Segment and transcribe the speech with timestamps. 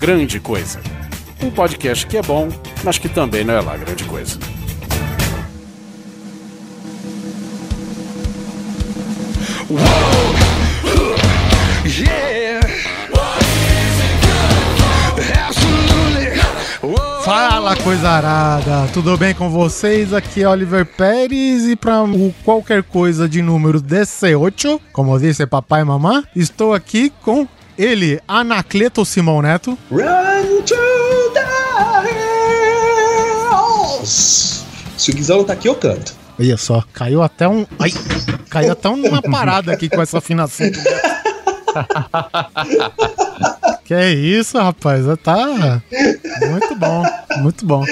[0.00, 0.80] Grande Coisa.
[1.42, 2.48] Um podcast que é bom,
[2.82, 4.38] mas que também não é lá grande coisa.
[17.22, 20.14] Fala coisa arada, tudo bem com vocês?
[20.14, 21.98] Aqui é Oliver Pérez e para
[22.42, 27.46] qualquer coisa de número 18, como disse papai e mamãe, estou aqui com
[27.80, 29.78] ele, Anacleto Simão Neto.
[29.90, 30.76] Run to
[31.32, 31.40] the
[33.96, 34.62] hills.
[34.98, 36.14] Se o Guizão não tá aqui, eu canto.
[36.38, 37.64] Olha só, caiu até um.
[37.78, 37.90] Ai,
[38.50, 40.70] caiu até uma parada aqui com essa afinação.
[43.84, 45.04] que é isso, rapaz?
[45.22, 45.80] Tá
[46.50, 47.02] muito bom,
[47.38, 47.84] muito bom.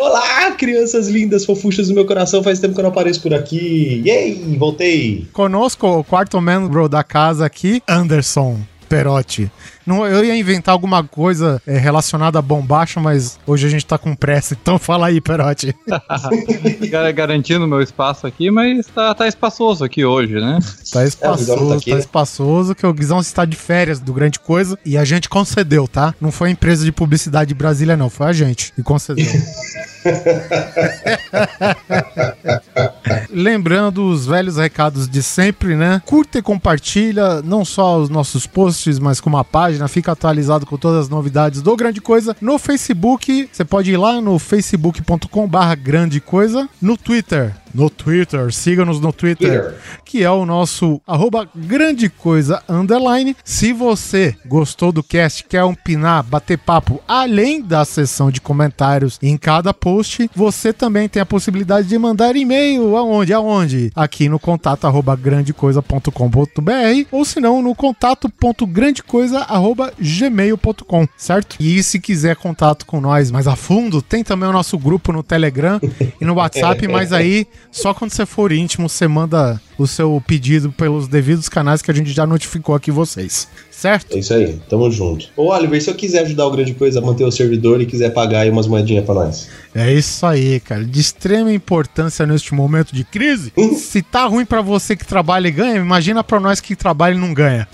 [0.00, 2.42] Olá, crianças lindas, fofuchas do meu coração.
[2.42, 4.02] Faz tempo que eu não apareço por aqui.
[4.04, 5.28] Yay, voltei.
[5.32, 8.58] Conosco o quarto membro da casa aqui, Anderson.
[8.94, 9.50] Perotti.
[9.84, 13.98] Não, eu ia inventar alguma coisa é, relacionada a bombacha, mas hoje a gente tá
[13.98, 15.74] com pressa, então fala aí, Perotti.
[17.12, 20.60] Garantindo meu espaço aqui, mas tá, tá espaçoso aqui hoje, né?
[20.92, 22.00] Tá espaçoso, é, tá, aqui, tá né?
[22.00, 26.14] espaçoso, que o Guizão está de férias do Grande Coisa e a gente concedeu, tá?
[26.20, 29.26] Não foi a empresa de publicidade de Brasília, não, foi a gente que concedeu.
[33.30, 36.02] Lembrando os velhos recados de sempre, né?
[36.06, 39.88] Curta e compartilha não só os nossos posts, mas como a página.
[39.88, 42.36] Fica atualizado com todas as novidades do Grande Coisa.
[42.40, 46.68] No Facebook, você pode ir lá no facebook.com/barra Grande Coisa.
[46.80, 52.62] No Twitter, no Twitter, siga-nos no Twitter, Twitter, que é o nosso arroba grande coisa
[52.68, 53.36] underline.
[53.44, 59.36] Se você gostou do cast, quer opinar, bater papo, além da sessão de comentários em
[59.36, 63.32] cada post, você também tem a possibilidade de mandar e-mail aonde?
[63.32, 63.90] Aonde?
[63.94, 71.56] Aqui no contato arroba grandecoisa.com.br ou se não no contato.grandecoisa arroba gmail.com, certo?
[71.58, 75.22] E se quiser contato com nós mais a fundo, tem também o nosso grupo no
[75.22, 75.80] Telegram
[76.20, 80.70] e no WhatsApp, mas aí só quando você for íntimo, você manda o seu pedido
[80.70, 83.48] pelos devidos canais que a gente já notificou aqui vocês.
[83.70, 84.14] Certo?
[84.14, 85.28] É isso aí, tamo junto.
[85.36, 88.10] Ô Oliver, se eu quiser ajudar o Grande Coisa a manter o servidor e quiser
[88.10, 89.48] pagar aí umas moedinhas pra nós.
[89.74, 90.84] É isso aí, cara.
[90.84, 93.52] De extrema importância neste momento de crise.
[93.56, 93.74] Hum?
[93.74, 97.18] se tá ruim para você que trabalha e ganha, imagina para nós que trabalha e
[97.18, 97.68] não ganha.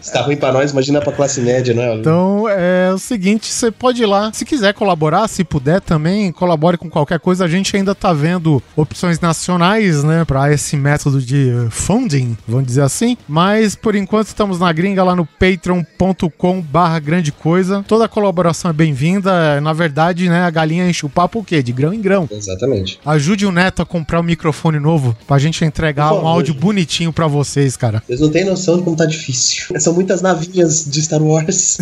[0.00, 1.94] Se tá ruim pra nós, imagina pra classe média, né?
[1.96, 4.30] Então é o seguinte: você pode ir lá.
[4.32, 7.44] Se quiser colaborar, se puder também, colabore com qualquer coisa.
[7.44, 12.82] A gente ainda tá vendo opções nacionais, né, pra esse método de funding, vamos dizer
[12.82, 13.16] assim.
[13.28, 17.84] Mas por enquanto estamos na gringa lá no patreon.com/barra grande coisa.
[17.86, 19.60] Toda colaboração é bem-vinda.
[19.60, 21.62] Na verdade, né, a galinha enche o papo o quê?
[21.62, 22.28] De grão em grão.
[22.30, 23.00] Exatamente.
[23.04, 27.26] Ajude o Neto a comprar um microfone novo pra gente entregar um áudio bonitinho pra
[27.44, 28.02] vocês, cara.
[28.06, 29.74] Vocês não têm noção de como tá difícil.
[29.80, 31.78] São muitas navinhas de Star Wars.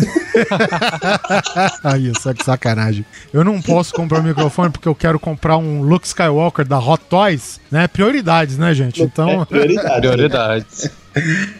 [1.83, 3.05] Aí, é que sacanagem.
[3.33, 7.03] Eu não posso comprar um microfone porque eu quero comprar um Luke Skywalker da Hot
[7.09, 7.87] Toys, né?
[7.87, 9.01] Prioridades, né, gente?
[9.01, 9.41] Então.
[9.41, 9.99] É, prioridades.
[9.99, 10.91] prioridades.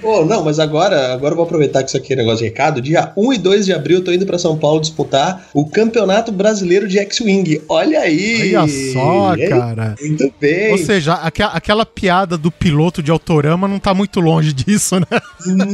[0.02, 2.81] Oh, não, mas agora, agora eu vou aproveitar que isso aqui é negócio de recado.
[2.81, 6.31] Dia 1 e 2 de abril eu tô indo para São Paulo disputar o Campeonato
[6.31, 7.62] Brasileiro de X-Wing.
[7.68, 8.56] Olha aí!
[8.56, 9.96] Olha só, cara.
[10.02, 10.72] Muito bem.
[10.72, 15.06] Ou seja, aqu aquela piada do piloto de Autorama não tá muito longe disso, né?
[15.46, 15.66] Não.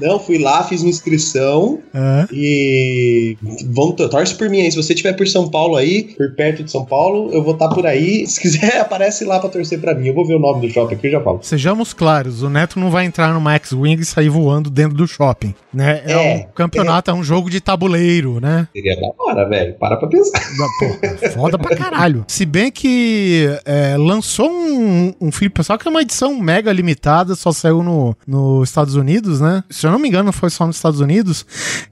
[0.00, 2.26] Não, fui lá, fiz uma inscrição é.
[2.32, 3.36] e
[3.66, 4.70] vão, torce por mim aí.
[4.70, 7.68] Se você estiver por São Paulo aí, por perto de São Paulo, eu vou estar
[7.68, 8.26] tá por aí.
[8.26, 10.08] Se quiser, aparece lá para torcer para mim.
[10.08, 11.40] Eu vou ver o nome do shopping aqui e já falo.
[11.42, 15.06] Seja sejamos claros, o Neto não vai entrar no X-Wing e sair voando dentro do
[15.06, 16.02] shopping, né?
[16.06, 17.14] É, é um campeonato, é...
[17.14, 17.16] é...
[17.16, 18.68] um jogo de tabuleiro, né?
[18.72, 19.74] Seria da hora, velho.
[19.74, 20.40] Para pra pensar.
[20.78, 22.24] Pô, foda pra caralho.
[22.28, 27.34] Se bem que é, lançou um, um filme pessoal que é uma edição mega limitada,
[27.34, 29.64] só saiu no, nos Estados Unidos, né?
[29.68, 31.44] Se eu não me engano, foi só nos Estados Unidos,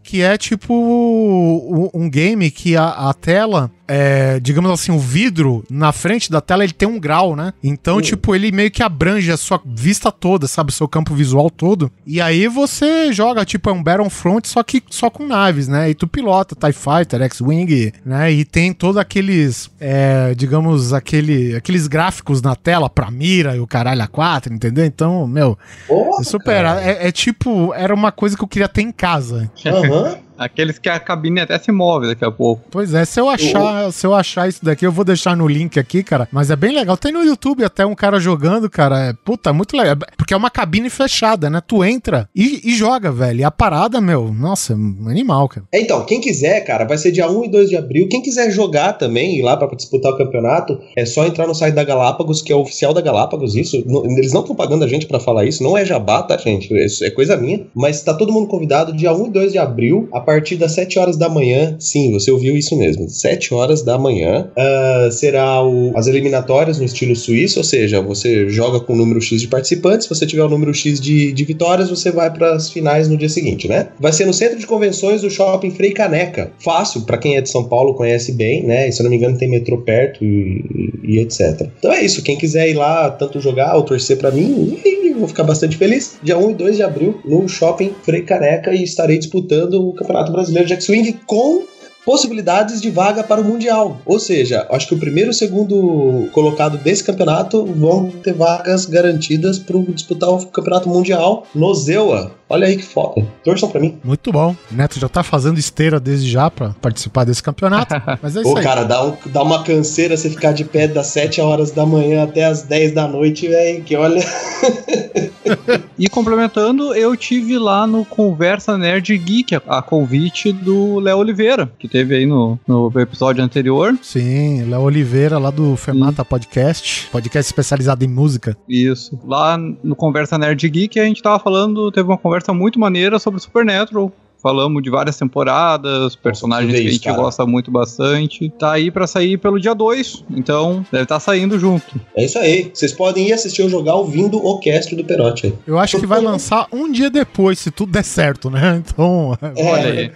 [0.02, 5.92] que é tipo um game que a, a tela é, digamos assim, o vidro na
[5.92, 7.52] frente da tela ele tem um grau, né?
[7.62, 8.00] Então, uhum.
[8.00, 10.72] tipo, ele meio que abrange a sua vista toda, sabe?
[10.72, 11.90] Seu campo visual todo.
[12.06, 15.90] E aí você joga, tipo, é um Battlefront, só que só com naves, né?
[15.90, 18.32] E tu pilota TIE Fighter, X-Wing, né?
[18.32, 23.66] E tem todos aqueles, é, digamos, aquele, aqueles gráficos na tela pra mira e o
[23.66, 24.84] caralho a 4, entendeu?
[24.84, 26.64] Então, meu, Porra, é super.
[26.64, 29.50] É, é, tipo, era uma coisa que eu queria ter em casa.
[29.66, 29.82] Aham.
[29.82, 30.31] Uhum.
[30.44, 32.62] Aqueles que a cabine até se move daqui a pouco.
[32.70, 35.78] Pois é, se eu achar, se eu achar isso daqui, eu vou deixar no link
[35.78, 36.28] aqui, cara.
[36.32, 36.96] Mas é bem legal.
[36.96, 39.08] Tem no YouTube até um cara jogando, cara.
[39.08, 39.96] É, puta, muito legal.
[40.16, 41.60] Porque é uma cabine fechada, né?
[41.66, 43.40] Tu entra e, e joga, velho.
[43.40, 45.66] E a parada, meu, nossa, animal, cara.
[45.72, 48.08] É, então, quem quiser, cara, vai ser dia 1 e 2 de abril.
[48.08, 51.74] Quem quiser jogar também, ir lá pra disputar o campeonato, é só entrar no site
[51.74, 53.76] da Galápagos, que é o oficial da Galápagos, isso.
[53.76, 56.72] Eles não estão pagando a gente para falar isso, não é jabá, tá, gente?
[56.74, 57.66] Isso é coisa minha.
[57.74, 60.98] Mas tá todo mundo convidado dia 1 e 2 de abril, a partir das 7
[60.98, 61.76] horas da manhã.
[61.78, 63.08] Sim, você ouviu isso mesmo.
[63.08, 64.50] 7 horas da manhã.
[64.56, 69.20] Uh, será o, as eliminatórias no estilo suíço, ou seja, você joga com o número
[69.20, 72.54] X de participantes, se você tiver o número X de, de vitórias, você vai para
[72.54, 73.88] as finais no dia seguinte, né?
[73.98, 76.52] Vai ser no centro de convenções do shopping Frei Caneca.
[76.58, 78.88] Fácil, para quem é de São Paulo conhece bem, né?
[78.88, 81.68] E, se eu não me engano, tem metrô perto e, e, etc.
[81.78, 82.22] Então é isso.
[82.22, 84.78] Quem quiser ir lá tanto jogar ou torcer para mim,
[85.22, 86.18] vou ficar bastante feliz.
[86.22, 90.21] Dia 1 e 2 de abril, no shopping Frei Caneca, e estarei disputando o Campeonato
[90.30, 91.64] Brasileiro de X-Wing com
[92.04, 94.00] possibilidades de vaga para o Mundial.
[94.04, 98.86] Ou seja, acho que o primeiro e o segundo colocado desse campeonato vão ter vagas
[98.86, 102.32] garantidas para disputar o Campeonato Mundial no Zewa.
[102.52, 103.26] Olha aí que foda.
[103.42, 103.98] Torçam pra mim.
[104.04, 104.54] Muito bom.
[104.70, 107.94] O Neto já tá fazendo esteira desde já pra participar desse campeonato.
[108.20, 108.62] Mas é isso Pô, aí.
[108.62, 112.24] cara, dá, um, dá uma canseira você ficar de pé das 7 horas da manhã
[112.24, 113.82] até as 10 da noite, velho.
[113.82, 114.20] Que olha.
[115.98, 121.88] e complementando, eu tive lá no Conversa Nerd Geek, a, convite do Léo Oliveira, que
[121.88, 123.96] teve aí no, no episódio anterior.
[124.02, 128.56] Sim, Léo Oliveira, lá do Fermata Podcast, podcast especializado em música.
[128.68, 129.18] Isso.
[129.24, 133.18] Lá no Conversa Nerd Geek, a gente tava falando, teve uma conversa conversa muito maneira
[133.18, 134.12] sobre Supernatural.
[134.42, 137.16] Falamos de várias temporadas, personagens que a gente cara.
[137.16, 138.50] gosta muito bastante.
[138.58, 142.00] Tá aí para sair pelo dia 2, então deve estar tá saindo junto.
[142.16, 142.70] É isso aí.
[142.74, 145.54] Vocês podem ir assistir ou jogar ouvindo o cast do Perotti.
[145.64, 148.82] Eu acho que vai lançar um dia depois, se tudo der certo, né?
[148.92, 149.64] Então, é.
[149.64, 150.12] olha aí.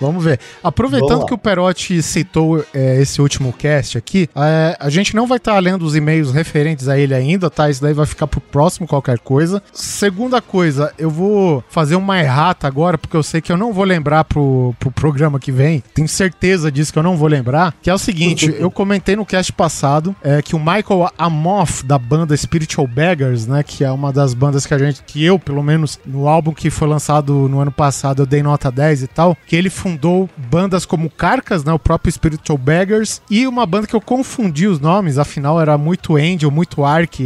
[0.00, 0.38] Vamos ver.
[0.62, 5.26] Aproveitando Vamos que o Perotti citou é, esse último cast aqui, é, a gente não
[5.26, 7.70] vai estar tá lendo os e-mails referentes a ele ainda, tá?
[7.70, 9.62] Isso daí vai ficar pro próximo qualquer coisa.
[9.72, 13.74] Segunda coisa, eu vou fazer uma errata agora, porque eu sei que eu não não
[13.74, 17.72] vou lembrar pro, pro programa que vem, tenho certeza disso que eu não vou lembrar,
[17.80, 21.96] que é o seguinte, eu comentei no cast passado é, que o Michael Amoff, da
[21.96, 25.62] banda Spiritual Beggars, né, que é uma das bandas que a gente, que eu, pelo
[25.62, 29.36] menos, no álbum que foi lançado no ano passado, eu dei nota 10 e tal,
[29.46, 33.94] que ele fundou bandas como Carcas, né, o próprio Spiritual Beggars, e uma banda que
[33.94, 37.22] eu confundi os nomes, afinal era muito Angel, muito Ark,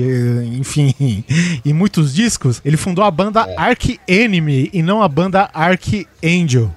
[0.58, 0.94] enfim,
[1.64, 3.54] e muitos discos, ele fundou a banda é.
[3.56, 6.06] Ark Enemy e não a banda Ark
[6.42, 6.70] Angel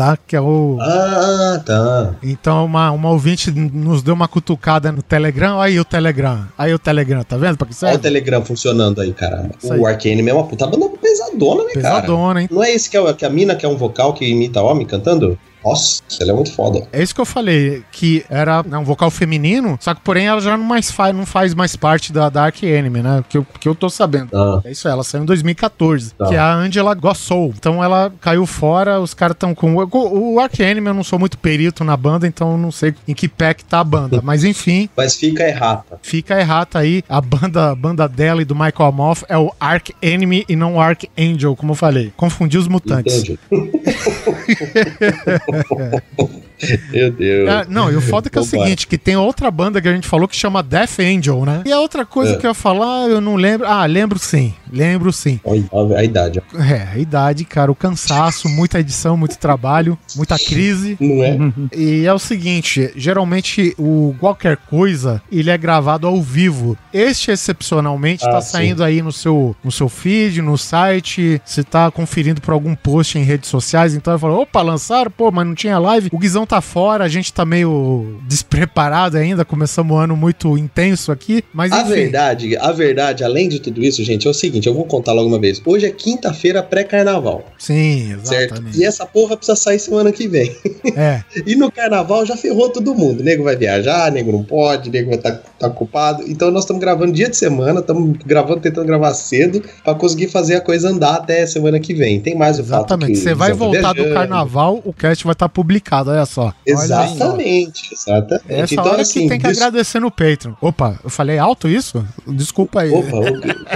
[0.00, 0.16] tá?
[0.26, 0.78] Que é o.
[0.80, 2.14] Ah, tá.
[2.22, 5.60] Então, uma, uma ouvinte nos deu uma cutucada no Telegram.
[5.60, 6.46] Aí o Telegram.
[6.56, 7.58] Aí o Telegram, tá vendo?
[7.82, 9.50] Olha o Telegram funcionando aí, caramba.
[9.62, 12.00] Isso o Arcane é uma puta banda pesadona, né, pesadona, cara?
[12.00, 12.48] Pesadona, hein?
[12.50, 14.86] Não é esse que, é, que a mina que é um vocal que imita homem
[14.86, 15.38] cantando?
[15.64, 16.86] Nossa, ele é muito foda.
[16.92, 20.40] É isso que eu falei, que era né, um vocal feminino, só que porém ela
[20.40, 23.24] já não, mais faz, não faz mais parte da Dark Enemy, né?
[23.28, 24.30] Que eu, que eu tô sabendo.
[24.34, 24.60] Ah.
[24.64, 26.26] É isso, ela saiu em 2014, tá.
[26.26, 27.52] que é a Angela Gossou.
[27.56, 29.76] Então ela caiu fora, os caras estão com...
[29.76, 32.94] O, o Ark Enemy eu não sou muito perito na banda, então eu não sei
[33.06, 34.20] em que pé que tá a banda.
[34.24, 34.88] Mas enfim...
[34.96, 35.98] Mas fica errata.
[36.02, 37.02] Fica errata aí.
[37.08, 40.76] A banda, a banda dela e do Michael Amoff é o Ark Enemy e não
[40.76, 42.12] o Ark Angel, como eu falei.
[42.16, 43.24] Confundi os mutantes.
[45.52, 46.49] Entendi.
[46.92, 47.48] Meu Deus.
[47.48, 49.88] É, não, e o foda é que é o seguinte, que tem outra banda que
[49.88, 51.62] a gente falou que chama Death Angel, né?
[51.64, 52.36] E a outra coisa é.
[52.36, 53.66] que eu ia falar, eu não lembro.
[53.66, 54.54] Ah, lembro sim.
[54.72, 55.40] Lembro sim.
[55.44, 56.42] A, a, idade.
[56.54, 60.96] É, a idade, cara, o cansaço, muita edição, muito trabalho, muita crise.
[61.00, 61.38] Não é?
[61.76, 66.76] E é o seguinte, geralmente o qualquer coisa, ele é gravado ao vivo.
[66.92, 68.84] Este excepcionalmente tá ah, tá saindo sim.
[68.84, 73.22] aí no seu, no seu feed, no site, você tá conferindo por algum post em
[73.22, 76.08] redes sociais, então eu falo, opa, lançaram, pô, mas não tinha live.
[76.12, 81.12] O Guizão tá fora, a gente tá meio despreparado ainda, começamos um ano muito intenso
[81.12, 81.80] aqui, mas enfim.
[81.80, 85.12] A verdade, a verdade, além de tudo isso, gente, é o seguinte, eu vou contar
[85.12, 85.62] logo uma vez.
[85.64, 87.44] Hoje é quinta-feira pré-carnaval.
[87.56, 88.26] Sim, exatamente.
[88.26, 88.62] Certo?
[88.74, 90.50] E essa porra precisa sair semana que vem.
[90.96, 91.22] É.
[91.46, 93.20] e no carnaval já ferrou todo mundo.
[93.20, 96.24] O nego vai viajar, nego não pode, nego vai estar tá, tá ocupado.
[96.26, 100.56] Então nós estamos gravando dia de semana, estamos gravando, tentando gravar cedo para conseguir fazer
[100.56, 102.18] a coisa andar até semana que vem.
[102.20, 103.18] Tem mais o Exatamente.
[103.18, 106.39] Você vai voltar do carnaval, o cast vai estar tá publicado, olha só.
[106.66, 108.44] Exatamente, exatamente.
[108.48, 109.58] Essa então, hora assim, que tem que des...
[109.58, 110.54] agradecer no Patreon.
[110.60, 112.04] Opa, eu falei alto isso?
[112.26, 112.90] Desculpa aí.
[112.90, 113.16] Opa,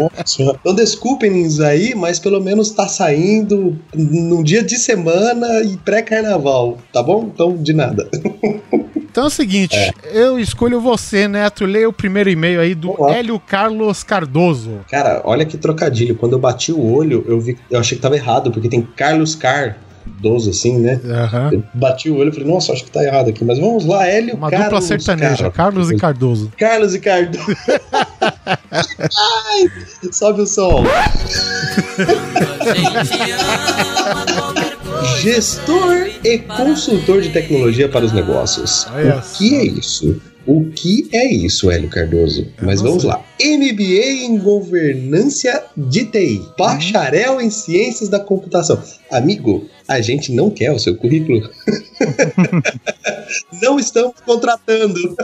[0.01, 0.25] opa,
[0.61, 7.03] então desculpem-nos aí, mas pelo menos tá saindo num dia de semana e pré-carnaval, tá
[7.03, 7.31] bom?
[7.33, 8.09] Então, de nada.
[9.15, 9.93] Então é o seguinte, é.
[10.13, 11.65] eu escolho você, Neto.
[11.65, 13.15] Leia o primeiro e-mail aí do Olá.
[13.15, 14.81] Hélio Carlos Cardoso.
[14.91, 16.17] Cara, olha que trocadilho.
[16.17, 19.37] Quando eu bati o olho, eu vi, eu achei que tava errado, porque tem Carlos
[19.37, 21.01] Car Cardoso, assim, né?
[21.05, 21.63] Uhum.
[21.75, 24.35] bati o olho e falei, nossa, acho que tá errado aqui, mas vamos lá, Hélio
[24.37, 26.53] Uma Carlos, dupla sertaneja, Carlos e Cardoso.
[26.59, 27.45] Carlos e Cardoso.
[28.71, 29.71] Ai,
[30.13, 30.85] sobe o som.
[35.21, 38.87] Gestor e consultor de tecnologia para os negócios.
[38.87, 40.21] O que é isso?
[40.47, 42.47] O que é isso, Hélio Cardoso?
[42.61, 43.25] Mas vamos lá.
[43.41, 46.43] MBA em Governança de TI.
[46.59, 48.83] Bacharel em Ciências da Computação.
[49.11, 51.41] Amigo, a gente não quer o seu currículo.
[53.63, 55.17] não estamos contratando.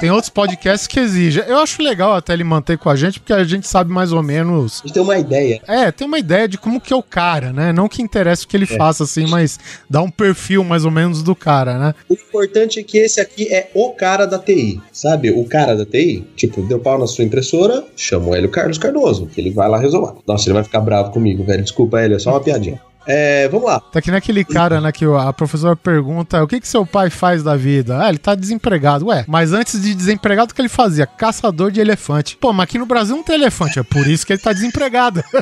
[0.00, 1.42] Tem outros podcasts que exigem.
[1.46, 4.22] Eu acho legal até ele manter com a gente, porque a gente sabe mais ou
[4.22, 4.80] menos.
[4.80, 5.60] A gente tem uma ideia.
[5.66, 7.72] É, tem uma ideia de como que é o cara, né?
[7.72, 8.76] Não que interessa o que ele é.
[8.76, 9.58] faça, assim, mas
[9.88, 11.94] dá um perfil mais ou menos do cara, né?
[12.08, 15.30] O importante é que esse aqui é o cara da TI, sabe?
[15.30, 19.26] O cara da TI, tipo, deu pau na sua impressora, chama o Hélio Carlos Cardoso,
[19.26, 20.20] que ele vai lá resolver.
[20.26, 21.62] Nossa, ele vai ficar bravo comigo, velho.
[21.62, 22.80] Desculpa, Hélio, é só uma piadinha.
[23.06, 23.80] É, vamos lá.
[23.80, 27.08] Tá que nem aquele cara, né, que a professora pergunta: o que que seu pai
[27.08, 28.02] faz da vida?
[28.02, 29.06] Ah, ele tá desempregado.
[29.06, 31.06] Ué, mas antes de desempregado, o que ele fazia?
[31.06, 32.36] Caçador de elefante.
[32.36, 35.22] Pô, mas aqui no Brasil não tem elefante, é por isso que ele tá desempregado.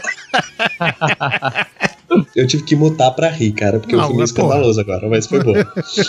[2.36, 5.26] Eu tive que mutar pra rir, cara, porque não, eu fui meio escandaloso agora, mas
[5.26, 5.54] foi bom.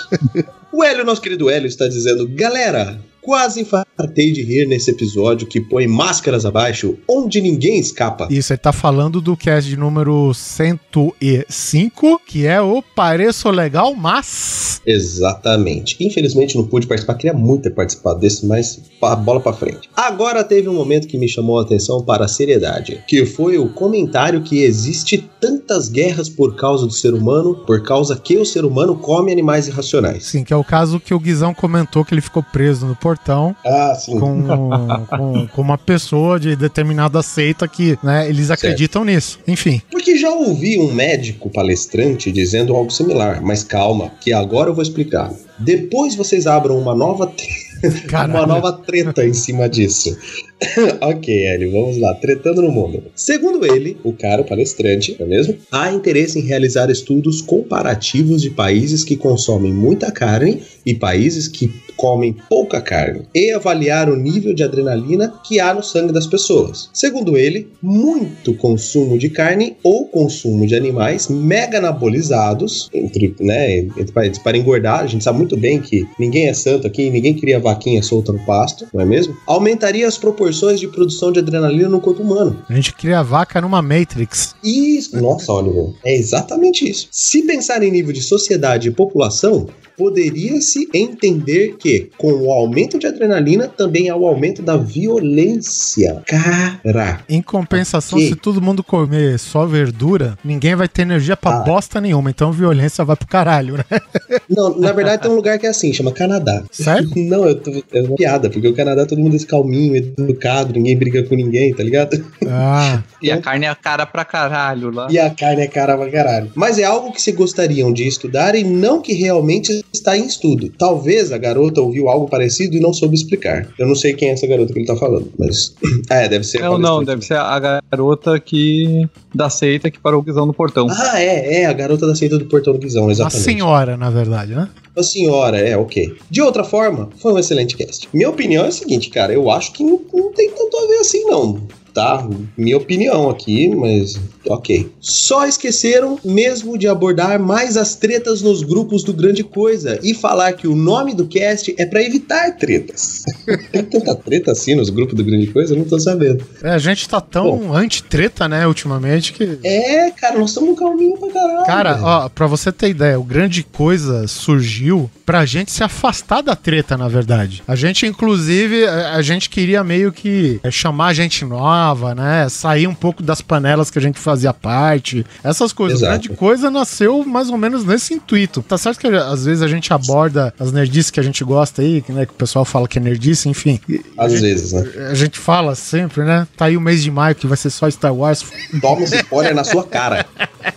[0.72, 5.60] o Hélio, nosso querido Hélio, está dizendo: galera, Quase infartei de rir nesse episódio que
[5.60, 8.28] põe máscaras abaixo, onde ninguém escapa.
[8.30, 14.80] Isso, ele tá falando do cast de número 105, que é o Pareço Legal, mas.
[14.86, 15.98] Exatamente.
[16.00, 19.90] Infelizmente não pude participar, queria muito ter participado desse, mas a bola pra frente.
[19.96, 23.70] Agora teve um momento que me chamou a atenção para a seriedade, que foi o
[23.70, 28.66] comentário que existe tantas guerras por causa do ser humano, por causa que o ser
[28.66, 30.26] humano come animais irracionais.
[30.26, 33.15] Sim, que é o caso que o Guizão comentou que ele ficou preso no portão
[33.16, 39.16] portão ah, com, com, com, uma pessoa de determinada seita que né, eles acreditam certo.
[39.16, 39.40] nisso.
[39.48, 39.82] Enfim.
[39.90, 44.84] Porque já ouvi um médico palestrante dizendo algo similar, mas calma, que agora eu vou
[44.84, 45.34] explicar.
[45.58, 47.32] Depois vocês abram uma nova
[48.30, 50.18] uma nova treta em cima disso.
[51.02, 53.04] ok, Hélio, vamos lá, tretando no mundo.
[53.16, 55.56] Segundo ele, o cara, o palestrante, não é mesmo?
[55.72, 61.72] Há interesse em realizar estudos comparativos de países que consomem muita carne e países que
[61.96, 66.90] comem pouca carne e avaliar o nível de adrenalina que há no sangue das pessoas.
[66.94, 74.14] Segundo ele, muito consumo de carne ou consumo de animais mega anabolizados entre, né, entre
[74.44, 75.02] para engordar.
[75.02, 78.40] A gente sabe muito bem que ninguém é santo aqui, ninguém queria vaquinha solta no
[78.46, 79.36] pasto, não é mesmo?
[79.46, 82.64] Aumentaria as proporções de produção de adrenalina no corpo humano.
[82.70, 84.56] A gente cria vaca numa Matrix.
[84.64, 85.20] Isso.
[85.22, 87.08] Nossa, Oliver, é exatamente isso.
[87.12, 91.76] Se pensar em nível de sociedade e população, poderia-se entender
[92.18, 96.22] com o aumento de adrenalina, também há o aumento da violência.
[96.26, 97.22] Cara.
[97.30, 101.60] Em compensação, se todo mundo comer só verdura, ninguém vai ter energia pra ah.
[101.62, 102.30] bosta nenhuma.
[102.30, 103.84] Então violência vai pro caralho, né?
[104.50, 106.64] Não, na verdade tem um lugar que é assim, chama Canadá.
[106.72, 107.10] Sério?
[107.16, 110.98] Não, eu tô, é uma piada, porque o Canadá todo mundo é calminho, educado, ninguém
[110.98, 112.24] briga com ninguém, tá ligado?
[112.48, 113.04] Ah.
[113.22, 115.08] e a carne é cara pra caralho lá.
[115.10, 116.52] E a carne é cara pra caralho.
[116.56, 120.70] Mas é algo que se gostariam de estudar e não que realmente está em estudo.
[120.78, 123.68] Talvez a garota ouviu algo parecido e não soube explicar.
[123.78, 125.76] Eu não sei quem é essa garota que ele tá falando, mas.
[126.10, 126.62] é, deve ser.
[126.62, 129.08] Não, não, deve ser a garota que.
[129.34, 130.88] da seita que parou o Guizão no portão.
[130.90, 133.42] Ah, é, é, a garota da seita do portão do Guizão, exatamente.
[133.42, 134.70] A senhora, na verdade, né?
[134.96, 136.16] A senhora, é, ok.
[136.30, 138.08] De outra forma, foi um excelente cast.
[138.14, 140.98] Minha opinião é a seguinte, cara, eu acho que não, não tem tanto a ver
[140.98, 141.62] assim, não
[141.96, 142.28] tá?
[142.58, 144.92] Minha opinião aqui, mas ok.
[145.00, 150.54] Só esqueceram mesmo de abordar mais as tretas nos grupos do Grande Coisa e falar
[150.54, 153.24] que o nome do cast é para evitar tretas.
[153.72, 155.74] Tem tanta treta assim nos grupos do Grande Coisa?
[155.74, 156.46] Eu não tô sabendo.
[156.64, 159.60] É, a gente tá tão anti-treta, né, ultimamente que.
[159.64, 161.66] É, cara, nós estamos calminho pra caralho.
[161.66, 162.06] Cara, velho.
[162.06, 166.98] ó, pra você ter ideia, o Grande Coisa surgiu pra gente se afastar da treta,
[166.98, 167.64] na verdade.
[167.68, 172.48] A gente, inclusive, a gente queria meio que chamar gente nova né?
[172.50, 175.26] Sair um pouco das panelas que a gente fazia parte.
[175.44, 176.00] Essas coisas.
[176.00, 176.12] Exato.
[176.12, 178.62] Grande coisa nasceu mais ou menos nesse intuito.
[178.62, 182.04] Tá certo que às vezes a gente aborda as nerdices que a gente gosta aí,
[182.10, 182.26] né?
[182.26, 183.80] Que o pessoal fala que é nerdice, enfim.
[184.18, 185.10] Às gente, vezes, né?
[185.10, 186.48] A gente fala sempre, né?
[186.56, 188.46] Tá aí o mês de maio que vai ser só Star Wars.
[188.82, 190.26] Toma esse spoiler na sua cara.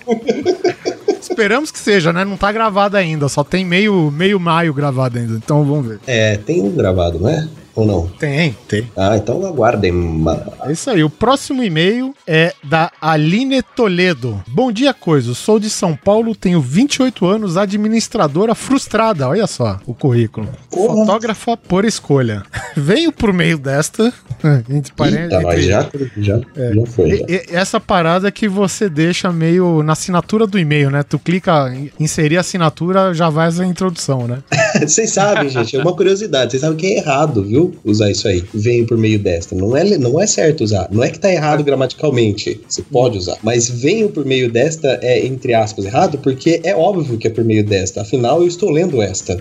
[1.21, 2.25] Esperamos que seja, né?
[2.25, 6.01] Não tá gravado ainda, só tem meio, meio maio gravado ainda, então vamos ver.
[6.07, 7.49] É, tem um gravado, né?
[7.79, 8.09] Ou não?
[8.19, 8.91] Tem, tem.
[8.97, 9.93] Ah, então aguardem.
[10.65, 11.05] É isso aí.
[11.05, 14.43] O próximo e-mail é da Aline Toledo.
[14.49, 15.33] Bom dia, coisa.
[15.33, 19.29] Sou de São Paulo, tenho 28 anos, administradora frustrada.
[19.29, 20.49] Olha só o currículo.
[20.71, 20.95] Porra.
[20.95, 22.43] Fotógrafa por escolha.
[22.77, 24.13] Venho por meio desta.
[24.69, 25.33] Entre parênteses.
[25.33, 27.11] Eita, já, já, é, já foi.
[27.11, 27.25] Já.
[27.29, 31.03] E, essa parada que você deixa meio na assinatura do e-mail, né?
[31.03, 34.39] Tu clica em inserir assinatura, já vai a introdução, né?
[34.81, 36.51] Vocês sabem, gente, é uma curiosidade.
[36.51, 37.68] Vocês sabem que é errado, viu?
[37.85, 38.45] Usar isso aí.
[38.53, 39.55] Venho por meio desta.
[39.55, 40.89] Não é, não é certo usar.
[40.91, 42.61] Não é que tá errado gramaticalmente.
[42.69, 43.37] Você pode usar.
[43.43, 47.45] Mas venho por meio desta é, entre aspas, errado, porque é óbvio que é por
[47.45, 48.03] meio desta.
[48.03, 49.35] Afinal, eu estou lendo esta.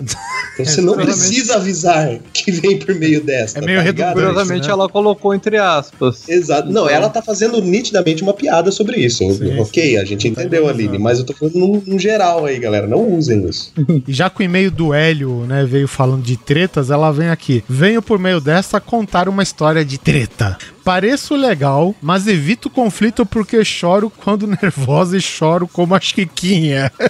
[0.54, 3.60] Então você não precisa avisar que vem por meio desta.
[3.60, 4.66] É meio tá redundante.
[4.66, 4.72] Né?
[4.72, 6.28] ela colocou entre aspas.
[6.28, 6.70] Exato.
[6.70, 9.18] Não, ela tá fazendo nitidamente uma piada sobre isso.
[9.18, 9.96] Sim, ok, sim.
[9.96, 12.86] a gente entendeu, Aline, mas eu tô falando no, no geral aí, galera.
[12.86, 13.72] Não usem isso.
[14.06, 17.62] e já que o e-mail do Hélio, né, veio falando de tretas, ela vem aqui.
[17.68, 20.56] Venho por meio desta contar uma história de treta.
[20.84, 26.90] Pareço legal, mas evito conflito porque choro quando nervosa e choro como a Chiquinha.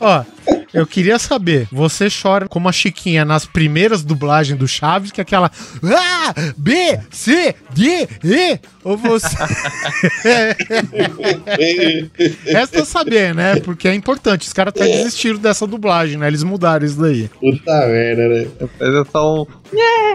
[0.00, 0.24] Ó,
[0.72, 5.22] eu queria saber, você chora como a Chiquinha nas primeiras dublagens do Chaves, que é
[5.22, 5.50] aquela
[5.82, 9.26] A, B, C, D, E, ou você...
[12.44, 13.60] Resta saber, né?
[13.60, 16.26] Porque é importante, os caras até desistiram dessa dublagem, né?
[16.26, 17.30] Eles mudaram isso daí.
[17.40, 18.46] Puta merda, né?
[18.80, 19.46] É só um...
[19.80, 20.12] É,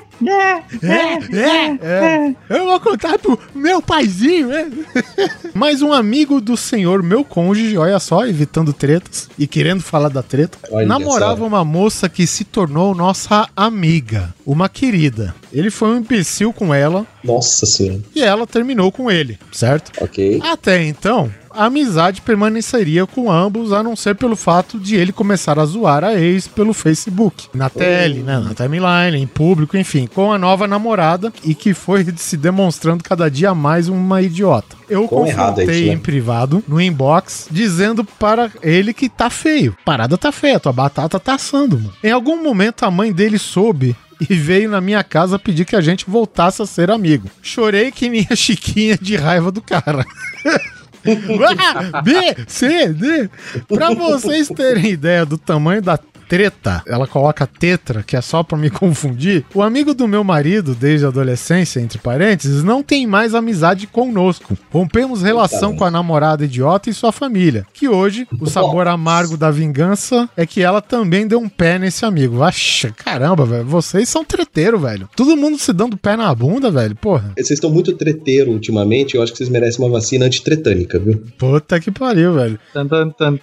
[1.34, 2.36] é, é.
[2.50, 4.70] Eu vou contar pro meu paizinho, né?
[5.54, 10.22] Mais um amigo do senhor, meu cônjuge, olha só, evitando tretas e querendo falar da
[10.24, 15.36] treta, olha namorava uma moça que se tornou nossa amiga, uma querida.
[15.52, 17.06] Ele foi um imbecil com ela.
[17.24, 18.02] Nossa senhora.
[18.16, 19.92] E ela terminou com ele, certo?
[20.02, 20.40] Ok.
[20.44, 25.60] Até então, a amizade permaneceria com ambos, a não ser pelo fato de ele começar
[25.60, 30.32] a zoar a ex pelo Facebook, na tele, né, na timeline, em público, enfim, com
[30.32, 34.78] a nova namorada e que foi se demonstrando cada dia mais uma idiota.
[34.90, 39.76] Eu com confrontei em privado, no inbox, dizendo para ele que tá feio.
[39.84, 41.94] Parada tá feia, tua batata tá assando, mano.
[42.02, 43.98] Em algum momento a mãe dele soube
[44.30, 47.30] e veio na minha casa pedir que a gente voltasse a ser amigo.
[47.42, 50.06] Chorei que nem a Chiquinha de raiva do cara.
[51.12, 52.12] A, B,
[52.48, 53.30] C, D.
[53.68, 55.98] Pra vocês terem ideia do tamanho da
[56.30, 59.44] treta, ela coloca tetra, que é só para me confundir.
[59.54, 64.56] O amigo do meu marido, desde a adolescência, entre parênteses, não tem mais amizade conosco.
[64.72, 67.66] Rompemos relação com a namorada idiota e sua família.
[67.74, 72.06] Que hoje, o sabor amargo da vingança é que ela também deu um pé nesse
[72.06, 72.44] amigo.
[72.44, 73.66] Acha, caramba, velho.
[73.66, 75.10] Vocês são treteiro, velho.
[75.16, 76.96] Todo mundo se dando pé na bunda, velho.
[76.96, 77.34] Porra.
[77.36, 79.16] Vocês estão muito treteiro ultimamente.
[79.16, 81.24] Eu acho que vocês merecem uma vacina antitretânica, viu?
[81.40, 82.60] Puta que pariu, velho.
[82.72, 83.40] Tan, tan, tan.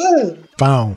[0.00, 0.34] É.
[0.58, 0.96] Pão.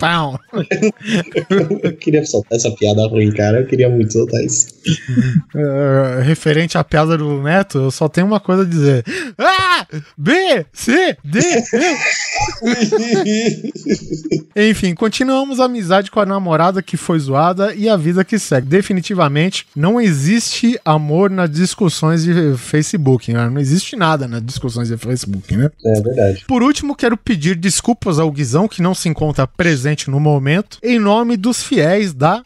[0.00, 0.40] Pau.
[1.82, 3.60] eu queria soltar essa piada ruim, cara.
[3.60, 4.68] Eu queria muito soltar isso.
[5.54, 9.04] Uh, referente à piada do Neto, eu só tenho uma coisa a dizer:
[9.38, 9.86] A,
[10.16, 11.38] B, C, D,
[13.26, 13.72] E.
[14.70, 18.66] Enfim, continuamos a amizade com a namorada que foi zoada e a vida que segue.
[18.66, 23.50] Definitivamente não existe amor nas discussões de Facebook, né?
[23.50, 25.70] Não existe nada nas discussões de Facebook, né?
[25.84, 26.44] É verdade.
[26.48, 30.78] Por último, quero pedir desculpas ao Guizão, que não se encontra presente presente no momento,
[30.82, 32.42] em nome dos fiéis da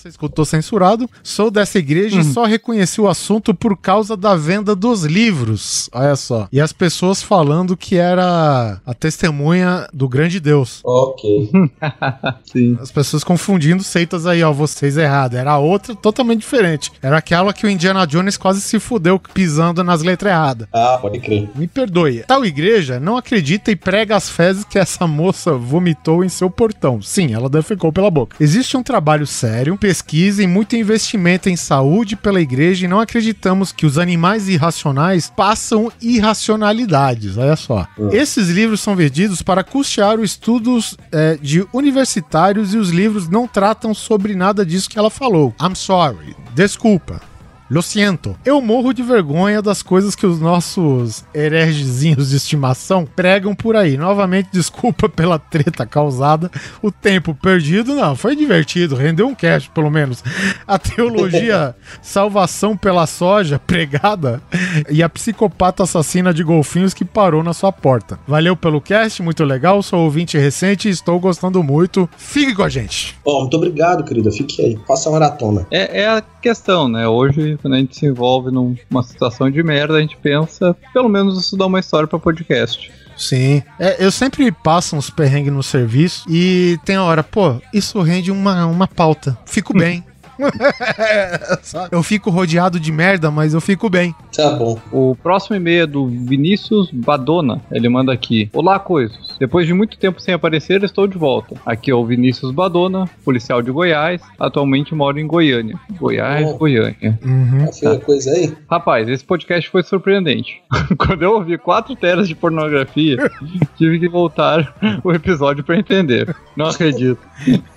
[0.00, 1.08] você escutou censurado.
[1.22, 2.22] Sou dessa igreja uhum.
[2.22, 5.90] e só reconheci o assunto por causa da venda dos livros.
[5.92, 6.48] Olha só.
[6.52, 10.80] E as pessoas falando que era a testemunha do grande Deus.
[10.84, 11.50] Ok.
[12.44, 12.78] Sim.
[12.80, 14.52] As pessoas confundindo seitas aí, ó.
[14.52, 15.36] Vocês errado.
[15.36, 16.92] Era outra totalmente diferente.
[17.02, 20.68] Era aquela que o Indiana Jones quase se fudeu pisando nas letras erradas.
[20.72, 21.48] Ah, pode crer.
[21.54, 22.24] Me perdoe.
[22.26, 27.02] Tal igreja não acredita e prega as fezes que essa moça vomitou em seu portão.
[27.02, 28.36] Sim, ela defecou pela boca.
[28.40, 33.72] Existe um trabalho sério, pesquisa e muito investimento em saúde pela igreja e não acreditamos
[33.72, 37.38] que os animais irracionais passam irracionalidades.
[37.38, 37.88] Olha só.
[37.96, 38.12] Uhum.
[38.12, 43.48] Esses livros são vendidos para custear os estudos é, de universitários e os livros não
[43.48, 45.54] tratam sobre nada disso que ela falou.
[45.58, 46.36] I'm sorry.
[46.54, 47.27] Desculpa.
[47.70, 48.34] Lo siento.
[48.46, 53.96] Eu morro de vergonha das coisas que os nossos heregezinhos de estimação pregam por aí.
[53.98, 56.50] Novamente, desculpa pela treta causada.
[56.80, 60.24] O tempo perdido, não, foi divertido, rendeu um cash, pelo menos.
[60.66, 64.40] A teologia salvação pela soja pregada
[64.88, 68.18] e a psicopata assassina de golfinhos que parou na sua porta.
[68.26, 69.82] Valeu pelo cast, muito legal.
[69.82, 72.08] Sou ouvinte recente e estou gostando muito.
[72.16, 73.14] Fique com a gente.
[73.24, 74.30] Oh, muito obrigado, querida.
[74.32, 74.78] Fique aí.
[74.86, 75.66] Faça a maratona.
[75.70, 77.06] É, é a questão, né?
[77.06, 81.38] Hoje quando a gente se envolve numa situação de merda, a gente pensa, pelo menos
[81.38, 82.90] isso dá uma história para podcast.
[83.16, 83.62] Sim.
[83.78, 88.30] É, eu sempre passo uns perrengues no serviço e tem a hora, pô, isso rende
[88.30, 89.36] uma, uma pauta.
[89.44, 90.04] Fico bem.
[91.90, 94.14] eu fico rodeado de merda, mas eu fico bem.
[94.34, 94.78] Tá bom.
[94.92, 97.60] O próximo e-mail é do Vinícius Badona.
[97.70, 99.27] Ele manda aqui: Olá, coisas.
[99.38, 101.54] Depois de muito tempo sem aparecer, estou de volta.
[101.64, 104.20] Aqui é o Vinícius Badona, policial de Goiás.
[104.38, 105.78] Atualmente moro em Goiânia.
[105.92, 106.56] Goiás, oh.
[106.56, 107.18] Goiânia.
[107.24, 107.66] Uhum.
[107.66, 107.96] Tá.
[108.04, 108.52] coisa aí?
[108.70, 110.60] Rapaz, esse podcast foi surpreendente.
[110.98, 113.16] Quando eu ouvi 4 teras de pornografia,
[113.78, 114.74] tive que voltar
[115.04, 116.34] o episódio para entender.
[116.56, 117.20] Não acredito.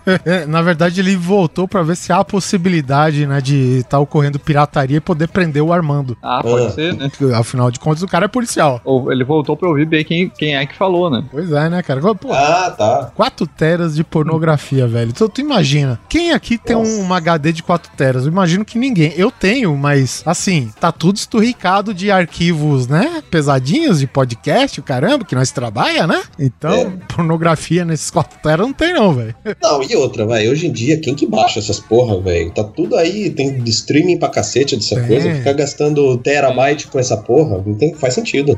[0.47, 4.97] Na verdade, ele voltou para ver se há possibilidade, né, de estar tá ocorrendo pirataria
[4.97, 6.17] e poder prender o Armando.
[6.21, 6.69] Ah, pode ah.
[6.71, 7.12] ser, né?
[7.36, 8.82] Afinal de contas, o cara é policial.
[8.84, 11.24] Ou ele voltou pra ouvir bem quem, quem é que falou, né?
[11.30, 12.02] Pois né, cara?
[12.02, 13.12] Pô, ah, tá.
[13.16, 15.14] 4 teras de pornografia, velho.
[15.14, 16.00] Tu, tu imagina.
[16.10, 18.24] Quem aqui tem um, uma HD de 4 teras?
[18.24, 19.14] Eu imagino que ninguém.
[19.16, 23.24] Eu tenho, mas, assim, tá tudo esturricado de arquivos, né?
[23.30, 26.22] Pesadinhos de podcast, o caramba, que nós trabalha, né?
[26.40, 27.14] Então, é.
[27.14, 29.36] pornografia nesses 4 teras não tem, não, velho.
[29.62, 30.48] Não, e outra, vai.
[30.48, 32.52] Hoje em dia, quem que baixa essas porra, velho?
[32.52, 35.08] Tá tudo aí, tem streaming pra cacete dessa é.
[35.08, 35.36] coisa.
[35.36, 38.58] Ficar gastando terabyte com essa porra, não tem, faz sentido.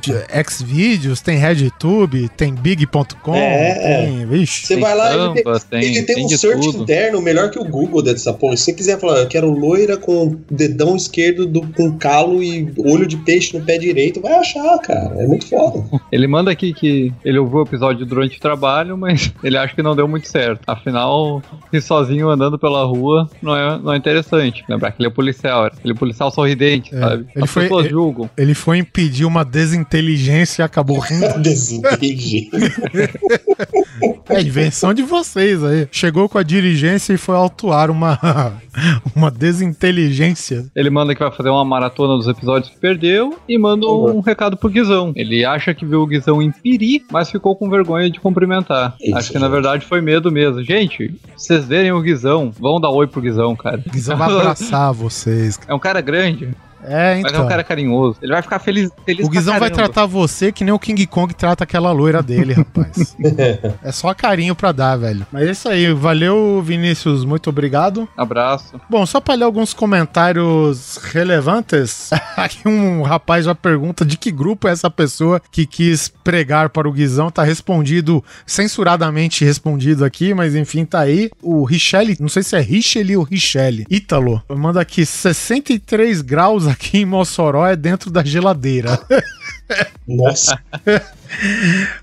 [0.49, 4.25] Xvideos, tem RedTube, tem Big.com, é, tem.
[4.25, 4.67] Vixe.
[4.67, 6.83] Você vai lá e ele tem, ele tem, tem um search tudo.
[6.83, 8.57] interno melhor que o Google dessa porra.
[8.57, 13.05] Se você quiser falar, eu quero loira com dedão esquerdo do, com calo e olho
[13.05, 15.15] de peixe no pé direito, vai achar, cara.
[15.17, 15.83] É muito foda.
[16.11, 19.81] Ele manda aqui que ele ouviu o episódio durante o trabalho, mas ele acha que
[19.81, 20.61] não deu muito certo.
[20.67, 21.41] Afinal,
[21.71, 24.63] ir sozinho andando pela rua não é, não é interessante.
[24.69, 27.25] Lembrar que ele é policial, ele é policial sorridente, é, sabe?
[27.35, 28.29] Ele As foi, pessoas julgam.
[28.37, 31.39] Ele foi impedir uma desinteligência e acabou rindo.
[31.39, 32.72] desinteligência.
[34.29, 35.87] é invenção de vocês aí.
[35.91, 38.19] Chegou com a dirigência e foi autuar uma,
[39.15, 40.65] uma desinteligência.
[40.75, 44.17] Ele manda que vai fazer uma maratona dos episódios que perdeu e manda uhum.
[44.17, 45.13] um recado pro Guizão.
[45.15, 48.95] Ele acha que viu o Guizão em Piri, mas ficou com vergonha de cumprimentar.
[49.01, 50.63] Isso, Acho que na verdade foi medo mesmo.
[50.63, 53.81] Gente, vocês verem o Guizão, vão dar oi pro Guizão, cara.
[53.85, 55.59] O Guizão vai abraçar vocês.
[55.67, 56.49] É um cara grande.
[56.85, 57.31] É, então.
[57.31, 58.17] Mas é um cara carinhoso.
[58.21, 58.89] Ele vai ficar feliz.
[59.05, 62.53] feliz o Guizão vai tratar você que nem o King Kong trata aquela loira dele,
[62.53, 63.15] rapaz.
[63.83, 65.25] é só carinho pra dar, velho.
[65.31, 65.93] Mas é isso aí.
[65.93, 67.25] Valeu, Vinícius.
[67.25, 68.07] Muito obrigado.
[68.17, 68.79] Abraço.
[68.89, 72.09] Bom, só pra ler alguns comentários relevantes.
[72.35, 76.87] Aqui um rapaz já pergunta de que grupo é essa pessoa que quis pregar para
[76.87, 77.29] o Guizão.
[77.29, 81.29] Tá respondido, censuradamente respondido aqui, mas enfim, tá aí.
[81.41, 83.85] O Richelle, não sei se é Richelle ou Richelle.
[83.89, 88.99] Ítalo, manda aqui 63 graus aqui em Mossoró é dentro da geladeira.
[90.07, 90.59] Nossa.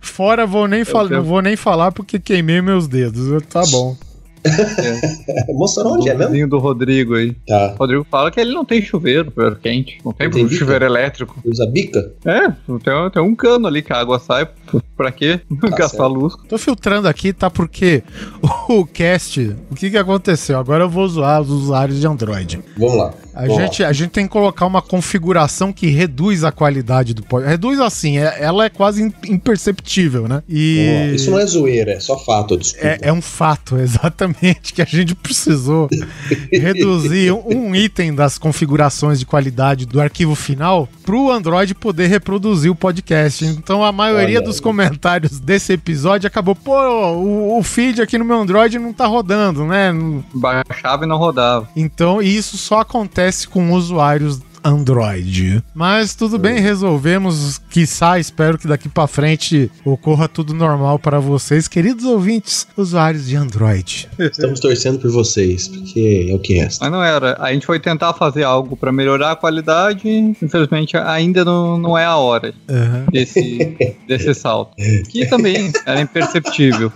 [0.00, 3.42] Fora vou nem falar, não vou nem falar porque queimei meus dedos.
[3.48, 3.96] Tá bom.
[4.44, 5.52] É.
[5.52, 6.48] Mossoró onde é mesmo?
[6.48, 7.34] do Rodrigo aí.
[7.46, 7.74] Tá.
[7.74, 9.98] O Rodrigo fala que ele não tem chuveiro, chuveiro quente.
[10.04, 11.38] Não tem, tem chuveiro elétrico.
[11.44, 12.12] Usa bica?
[12.24, 14.48] É, tem, tem um cano ali que a água sai.
[14.96, 15.40] Pra quê?
[15.60, 16.34] Tá Gastar luz.
[16.48, 17.50] Tô filtrando aqui, tá?
[17.50, 18.02] Porque
[18.68, 20.58] o cast, o que que aconteceu?
[20.58, 22.62] Agora eu vou zoar os usuários de Android.
[22.76, 23.14] Vamos lá.
[23.40, 27.50] A gente, a gente tem que colocar uma configuração que reduz a qualidade do podcast.
[27.50, 30.42] Reduz assim, é, ela é quase imperceptível, né?
[30.48, 31.12] E...
[31.14, 32.86] Isso não é zoeira, é só fato, desculpa.
[32.86, 35.88] É, é um fato, exatamente, que a gente precisou
[36.52, 42.70] reduzir um, um item das configurações de qualidade do arquivo final pro Android poder reproduzir
[42.70, 43.44] o podcast.
[43.44, 46.76] Então a maioria Olha, dos comentários desse episódio acabou, pô,
[47.14, 49.92] o, o, feed aqui no meu Android não tá rodando, né?
[50.34, 51.68] Baixava e não rodava.
[51.74, 55.64] Então, isso só acontece acontece com usuários Android.
[55.74, 57.58] Mas tudo bem, resolvemos.
[57.70, 63.36] Quiçá, espero que daqui para frente ocorra tudo normal para vocês, queridos ouvintes, usuários de
[63.36, 64.06] Android.
[64.18, 66.84] Estamos torcendo por vocês, porque é o que resta.
[66.84, 67.42] Mas não era.
[67.42, 72.04] A gente foi tentar fazer algo para melhorar a qualidade, infelizmente ainda não, não é
[72.04, 73.06] a hora uhum.
[73.10, 74.76] desse, desse salto.
[75.08, 76.92] Que também era imperceptível.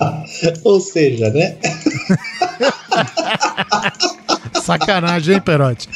[0.64, 1.56] Ou seja, né?
[4.66, 5.88] Sacanagem, hein, Perotti?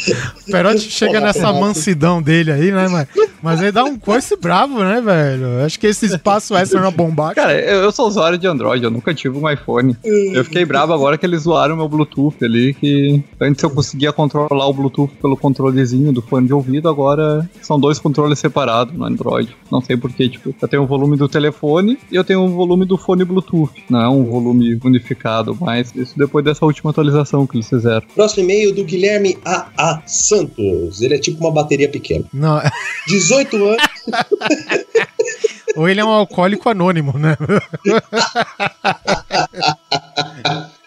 [0.46, 3.08] O Perotti chega nessa mansidão dele aí, né, mas,
[3.42, 5.64] mas ele dá um coice bravo, né, velho?
[5.64, 7.34] Acho que esse espaço extra na bomba.
[7.34, 9.96] Cara, eu, eu, sou usuário de Android, eu nunca tive um iPhone.
[10.04, 14.66] Eu fiquei bravo agora que eles zoaram meu Bluetooth ali, que antes eu conseguia controlar
[14.68, 19.56] o Bluetooth pelo controlezinho do fone de ouvido, agora são dois controles separados no Android.
[19.70, 22.84] Não sei porquê, tipo, eu tenho o volume do telefone e eu tenho o volume
[22.84, 23.72] do fone Bluetooth.
[23.90, 28.02] Não é um volume unificado, mas isso depois dessa última atualização que eles fizeram.
[28.14, 30.02] Próximo e-mail do Guilherme A.A.
[30.06, 31.00] Santos.
[31.00, 32.24] Ele é tipo uma bateria pequena.
[32.32, 32.60] Não.
[33.06, 33.82] 18 anos.
[35.76, 37.36] Ou ele é um alcoólico anônimo, né?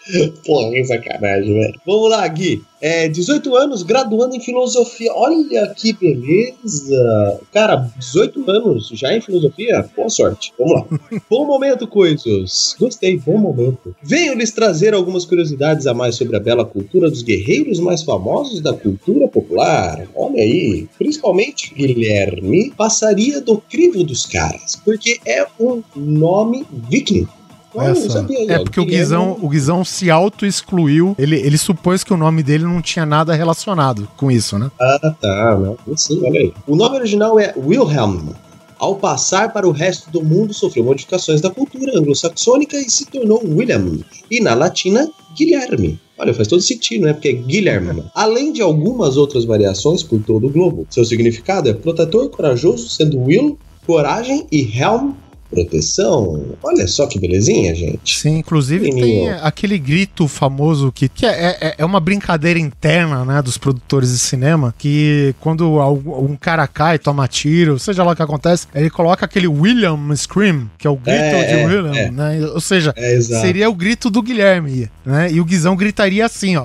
[0.44, 1.80] Porra, que sacanagem, velho.
[1.86, 2.62] Vamos lá, Gui.
[2.80, 5.10] É, 18 anos, graduando em filosofia.
[5.14, 7.40] Olha que beleza!
[7.50, 9.88] Cara, 18 anos já em filosofia?
[9.96, 10.52] Boa sorte.
[10.58, 10.98] Vamos lá.
[11.30, 12.76] bom momento, coisas.
[12.78, 13.96] Gostei, bom momento.
[14.02, 18.60] Venho lhes trazer algumas curiosidades a mais sobre a bela cultura dos guerreiros mais famosos
[18.60, 20.06] da cultura popular.
[20.14, 20.86] Olha aí.
[20.98, 27.26] Principalmente Guilherme passaria do crivo dos caras, porque é um nome viking.
[27.76, 28.26] Essa.
[28.48, 31.14] É porque o Guizão, o Guizão se auto-excluiu.
[31.18, 34.70] Ele, ele supôs que o nome dele não tinha nada relacionado com isso, né?
[34.80, 35.58] Ah, tá.
[35.58, 35.96] Não.
[35.96, 36.52] Sim, olha aí.
[36.66, 38.34] O nome original é Wilhelm.
[38.78, 43.40] Ao passar para o resto do mundo, sofreu modificações da cultura anglo-saxônica e se tornou
[43.44, 44.00] William.
[44.30, 45.98] E na latina, Guilherme.
[46.18, 47.12] Olha, faz todo sentido, né?
[47.12, 48.04] Porque é Guilherme.
[48.14, 50.86] Além de algumas outras variações por todo o globo.
[50.90, 55.12] Seu significado é protetor corajoso, sendo Will, coragem e Helm,
[55.54, 56.44] proteção.
[56.62, 58.18] Olha só que belezinha, gente.
[58.18, 63.40] Sim, inclusive tem aquele grito famoso que, que é, é, é, uma brincadeira interna, né,
[63.40, 65.78] dos produtores de cinema, que quando
[66.20, 70.70] um cara cai, toma tiro, seja lá o que acontece, ele coloca aquele William Scream,
[70.76, 72.10] que é o grito é, de é, William, é.
[72.10, 72.46] né?
[72.52, 75.30] Ou seja, é, seria o grito do Guilherme, né?
[75.30, 76.64] E o Guizão gritaria assim, ó.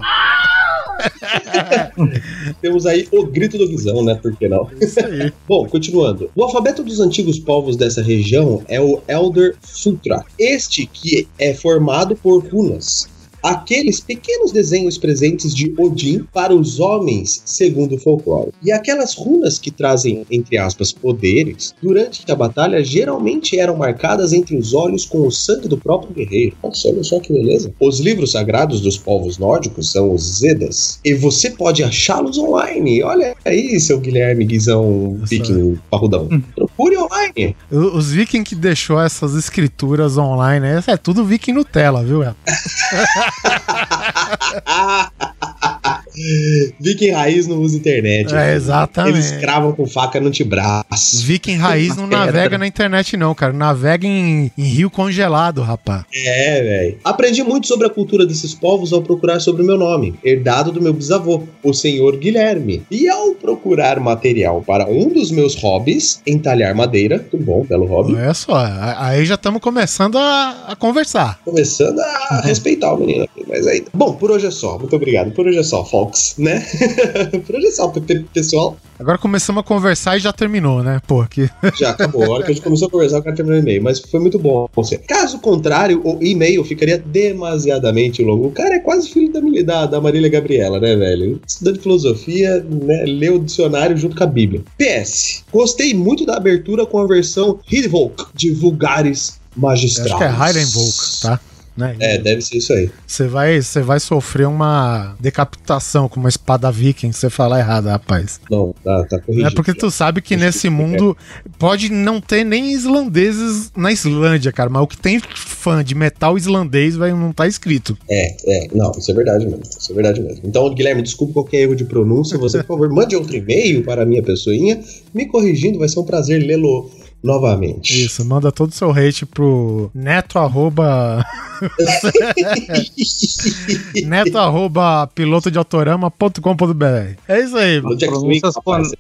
[2.62, 4.16] Temos aí o grito do Guizão, né?
[4.16, 4.70] Por que não?
[4.82, 5.32] Isso aí.
[5.48, 6.30] Bom, continuando.
[6.36, 10.24] O alfabeto dos antigos povos dessa região é o Elder Sutra.
[10.38, 13.08] Este que é formado por runas
[13.44, 18.52] aqueles pequenos desenhos presentes de Odin para os homens, segundo o folclore.
[18.64, 24.58] E aquelas runas que trazem, entre aspas, poderes, durante a batalha geralmente eram marcadas entre
[24.58, 26.56] os olhos com o sangue do próprio guerreiro.
[26.64, 27.74] Nossa, olha só que beleza.
[27.80, 33.02] Os livros sagrados dos povos nórdicos são os Zedas, e você pode achá-los online.
[33.04, 36.28] Olha aí, seu Guilherme Guizão Viking Parrudão.
[36.32, 36.42] Hum.
[36.56, 37.56] Procure online.
[37.72, 42.20] Os Viking que deixou essas escrituras online, é tudo Viking Nutella, viu?
[46.80, 48.34] Viking raiz não usa internet.
[48.34, 49.16] É, exatamente.
[49.16, 51.24] Eles cravam com faca no antebraço.
[51.24, 53.54] Viking raiz não navega na internet, não, cara.
[53.54, 56.04] Navega em, em rio congelado, rapaz.
[56.14, 56.98] É, velho.
[57.04, 60.82] Aprendi muito sobre a cultura desses povos ao procurar sobre o meu nome, herdado do
[60.82, 62.84] meu bisavô, o senhor Guilherme.
[62.92, 68.16] E ao procurar material para um dos meus hobbies, entalhar madeira, muito bom, belo hobby.
[68.16, 68.56] Olha só,
[68.98, 71.40] aí já estamos começando a, a, conversar.
[71.46, 73.90] Começando a respeitar o menino aqui, mas ainda.
[73.94, 74.78] Bom, por hoje é só.
[74.78, 75.32] Muito obrigado.
[75.32, 76.66] Por hoje é só, Fox, né?
[77.46, 77.92] por hoje é só,
[78.34, 78.78] pessoal.
[79.00, 81.02] Agora começamos a conversar e já terminou, né?
[81.08, 81.50] Pô, que...
[81.80, 82.24] Já acabou.
[82.24, 83.82] A hora que a gente começou a conversar, o cara terminou o e-mail.
[83.82, 84.68] Mas foi muito bom.
[84.76, 84.98] Você.
[84.98, 88.48] Caso contrário, o e-mail ficaria demasiadamente longo.
[88.48, 91.40] O cara é quase filho da, da, da Marília Gabriela, né, velho?
[91.48, 93.06] Estudante de filosofia, né?
[93.06, 94.64] Leu o dicionário junto com a Bíblia.
[94.78, 95.46] PS.
[95.52, 100.12] Gostei muito da abertura com a versão Hidvolk de Vulgares Magistrados.
[100.12, 101.40] Acho que é Heidenvolk, tá?
[101.76, 101.96] Né?
[102.00, 102.90] É, deve ser isso aí.
[103.08, 107.86] Você vai, você vai sofrer uma decapitação com uma espada viking se você falar errado,
[107.86, 108.40] rapaz.
[108.50, 109.48] Não, tá, tá corrigido.
[109.48, 111.16] É porque tu sabe que nesse mundo
[111.58, 116.38] pode não ter nem islandeses na Islândia, cara, mas o que tem fã de metal
[116.38, 117.98] islandês vai não tá escrito.
[118.10, 119.64] É, é, não, isso é verdade mesmo.
[119.64, 120.42] Isso é verdade mesmo.
[120.44, 122.38] Então, Guilherme, desculpa qualquer erro de pronúncia.
[122.38, 124.82] Você, por favor, mande outro e-mail para a minha pessoinha,
[125.14, 126.90] me corrigindo, vai ser um prazer lê-lo
[127.24, 128.06] novamente.
[128.06, 131.26] Isso, manda todo o seu hate pro neto arroba...
[134.06, 137.20] neto arroba piloto de autorama.com.br.
[137.28, 137.82] É isso aí.
[137.82, 138.56] Pronúncias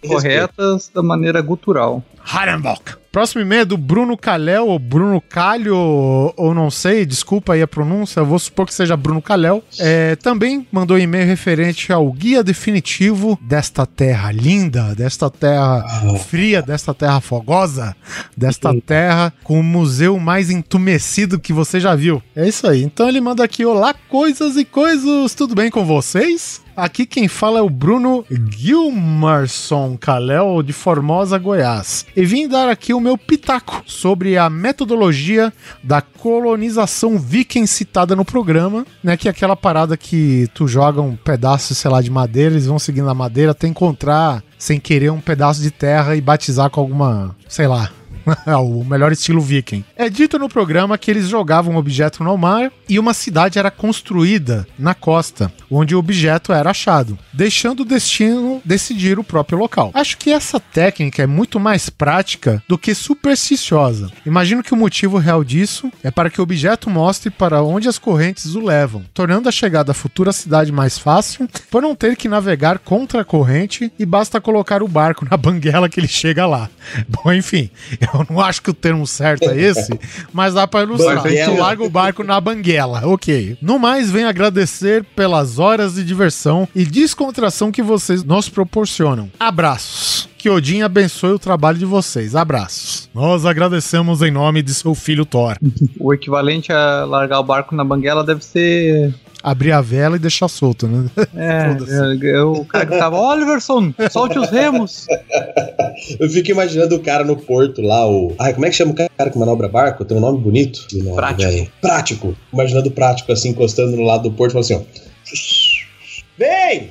[0.05, 2.03] corretas da maneira gutural.
[2.31, 2.99] Harenbock.
[3.11, 7.67] Próximo e-mail é do Bruno Calel, ou Bruno Calho, ou não sei, desculpa aí a
[7.67, 9.63] pronúncia, vou supor que seja Bruno Calel.
[9.79, 15.83] É, também mandou e-mail referente ao guia definitivo desta terra linda, desta terra
[16.27, 17.95] fria, desta terra fogosa,
[18.37, 22.21] desta terra com o museu mais entumecido que você já viu.
[22.35, 22.83] É isso aí.
[22.83, 26.61] Então ele manda aqui: Olá, coisas e coisas, tudo bem com vocês?
[26.79, 32.05] Aqui quem fala é o Bruno Gilmarson Kalel, de Formosa, Goiás.
[32.15, 35.51] E vim dar aqui o meu pitaco sobre a metodologia
[35.83, 39.17] da colonização viking citada no programa, né?
[39.17, 42.79] Que é aquela parada que tu joga um pedaço, sei lá, de madeira, eles vão
[42.79, 47.35] seguindo a madeira até encontrar, sem querer, um pedaço de terra e batizar com alguma,
[47.47, 47.91] sei lá,
[48.61, 49.83] o melhor estilo viking.
[49.95, 53.71] É dito no programa que eles jogavam um objeto no mar e uma cidade era
[53.71, 59.91] construída na costa, onde o objeto era achado, deixando o destino decidir o próprio local.
[59.93, 64.11] Acho que essa técnica é muito mais prática do que supersticiosa.
[64.25, 67.97] Imagino que o motivo real disso é para que o objeto mostre para onde as
[67.97, 72.29] correntes o levam, tornando a chegada à futura cidade mais fácil, por não ter que
[72.29, 76.69] navegar contra a corrente e basta colocar o barco na banguela que ele chega lá.
[77.07, 79.97] Bom, enfim, eu Eu não acho que o termo certo é esse,
[80.33, 81.23] mas dá pra ilustrar.
[81.23, 83.57] Tu larga o barco na banguela, ok.
[83.61, 89.29] No mais, venho agradecer pelas horas de diversão e descontração que vocês nos proporcionam.
[89.39, 90.29] Abraços.
[90.37, 92.33] Que Odin abençoe o trabalho de vocês.
[92.33, 93.09] Abraços.
[93.13, 95.57] Nós agradecemos em nome de seu filho Thor.
[95.99, 100.47] o equivalente a largar o barco na banguela deve ser abrir a vela e deixar
[100.47, 101.09] solto, né?
[101.35, 101.75] É,
[102.27, 105.07] é, é o cara que tava, Oliverson, solte os remos.
[106.19, 108.33] Eu fico imaginando o cara no porto lá, o.
[108.39, 110.05] Ai, como é que chama o cara que manobra barco?
[110.05, 110.87] Tem um nome bonito?
[110.93, 111.51] Nome, prático.
[111.51, 111.71] Véio.
[111.81, 112.35] Prático.
[112.53, 114.81] Imaginando o prático assim, encostando no lado do porto, falando assim, ó.
[116.37, 116.89] Vem!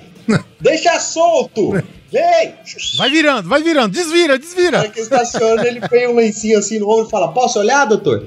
[0.61, 1.73] Deixa solto!
[2.11, 2.55] Vem!
[2.97, 4.81] Vai virando, vai virando, desvira, desvira.
[4.81, 8.27] Aí que estaciona, ele põe um lencinho assim no ombro e fala: Posso olhar, doutor?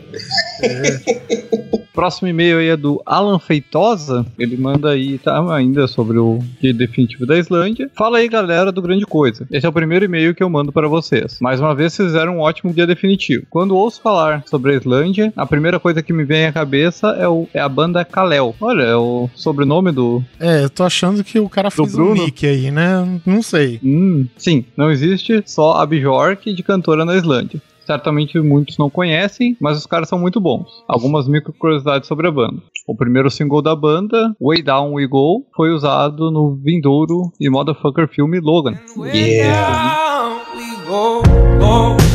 [0.62, 1.82] É.
[1.94, 4.26] Próximo e-mail aí é do Alan Feitosa.
[4.40, 7.92] Ele manda aí, tá ainda sobre o dia definitivo da Islândia.
[7.94, 9.46] Fala aí, galera do Grande Coisa.
[9.52, 11.38] Esse é o primeiro e-mail que eu mando para vocês.
[11.42, 13.46] Mais uma vez, vocês fizeram um ótimo dia definitivo.
[13.50, 17.28] Quando ouço falar sobre a Islândia, a primeira coisa que me vem à cabeça é,
[17.28, 18.56] o, é a banda Kalel.
[18.62, 20.24] Olha, é o sobrenome do.
[20.40, 23.22] É, eu tô achando que o cara fez um nick aí, né?
[23.26, 23.80] Não sei.
[23.84, 29.58] Hum, sim, não existe só a Bjork de cantora na Islândia certamente muitos não conhecem,
[29.60, 30.84] mas os caras são muito bons.
[30.88, 32.62] Algumas micro curiosidades sobre a banda.
[32.88, 38.08] O primeiro single da banda, Way Down We Go, foi usado no vindouro e motherfucker
[38.08, 38.76] filme Logan.
[39.14, 40.42] Yeah!
[40.88, 42.11] Você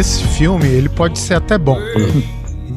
[0.00, 1.78] esse filme ele pode ser até bom.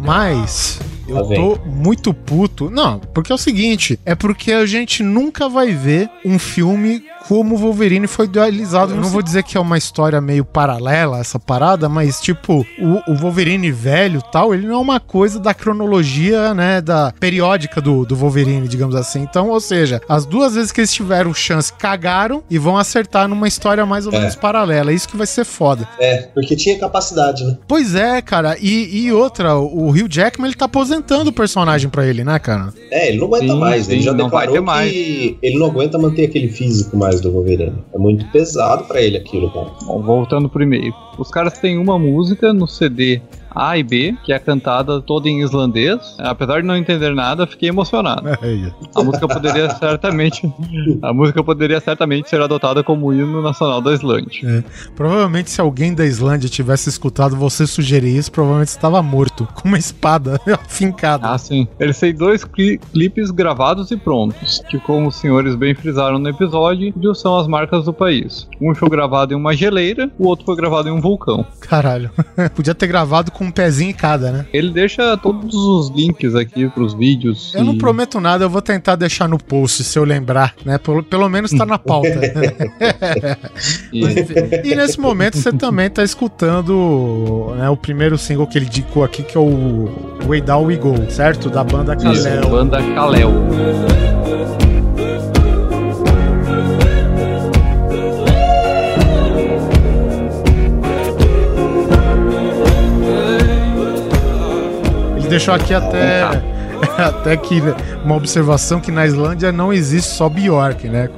[0.04, 2.70] Mas eu tá tô muito puto.
[2.70, 7.56] Não, porque é o seguinte: é porque a gente nunca vai ver um filme como
[7.56, 8.94] o Wolverine foi idealizado.
[8.94, 13.12] Eu não vou dizer que é uma história meio paralela, essa parada, mas tipo, o,
[13.12, 18.06] o Wolverine velho tal, ele não é uma coisa da cronologia, né, da periódica do,
[18.06, 19.22] do Wolverine, digamos assim.
[19.22, 23.48] Então, ou seja, as duas vezes que eles tiveram chance, cagaram e vão acertar numa
[23.48, 24.20] história mais ou é.
[24.20, 24.92] menos paralela.
[24.92, 25.88] É isso que vai ser foda.
[26.00, 27.58] É, porque tinha capacidade, né?
[27.68, 28.58] Pois é, cara.
[28.60, 32.74] E, e outra, o Hugh Jackman, ele tá aposentando o personagem pra ele, né, cara?
[32.92, 33.86] É, ele não aguenta sim, mais.
[33.86, 34.92] Sim, ele já declarou que mais.
[34.94, 37.84] ele não aguenta manter aquele físico mais do Wolverine.
[37.93, 39.69] É muito pesado para ele aquilo, cara.
[39.86, 40.93] Bom, voltando pro e-mail.
[41.17, 43.21] Os caras têm uma música no CD
[43.56, 46.00] a e B, que é cantada toda em islandês.
[46.20, 48.28] Apesar de não entender nada, fiquei emocionado.
[48.30, 50.54] É a música poderia certamente,
[51.02, 54.42] a música poderia certamente ser adotada como hino nacional da Islândia.
[54.44, 54.63] É.
[54.96, 59.78] Provavelmente se alguém da Islândia tivesse escutado você sugerir isso, provavelmente estava morto com uma
[59.78, 61.30] espada fincada.
[61.30, 61.68] Ah, sim.
[61.80, 66.30] Eles têm dois cli clipes gravados e prontos, que como os senhores bem frisaram no
[66.30, 68.48] episódio, são as marcas do país.
[68.62, 71.46] Um foi gravado em uma geleira, o outro foi gravado em um vulcão.
[71.60, 72.12] Caralho.
[72.56, 74.45] Podia ter gravado com um pezinho em cada, né?
[74.53, 77.53] Ele deixa todos os links aqui pros vídeos.
[77.53, 77.63] Eu e...
[77.63, 80.77] não prometo nada, eu vou tentar deixar no post se eu lembrar, né?
[80.77, 82.08] Pelo, pelo menos tá na pauta.
[83.91, 84.03] e...
[84.63, 89.23] e nesse momento você também tá escutando né, o primeiro single que ele indicou aqui,
[89.23, 89.89] que é o
[90.27, 91.49] Way Down We Go, certo?
[91.49, 92.49] Da banda Kalel.
[92.49, 93.32] banda Kalel.
[105.34, 106.22] Deixou aqui até.
[106.98, 107.62] Até que
[108.04, 111.10] uma observação que na Islândia não existe só Bjork, né?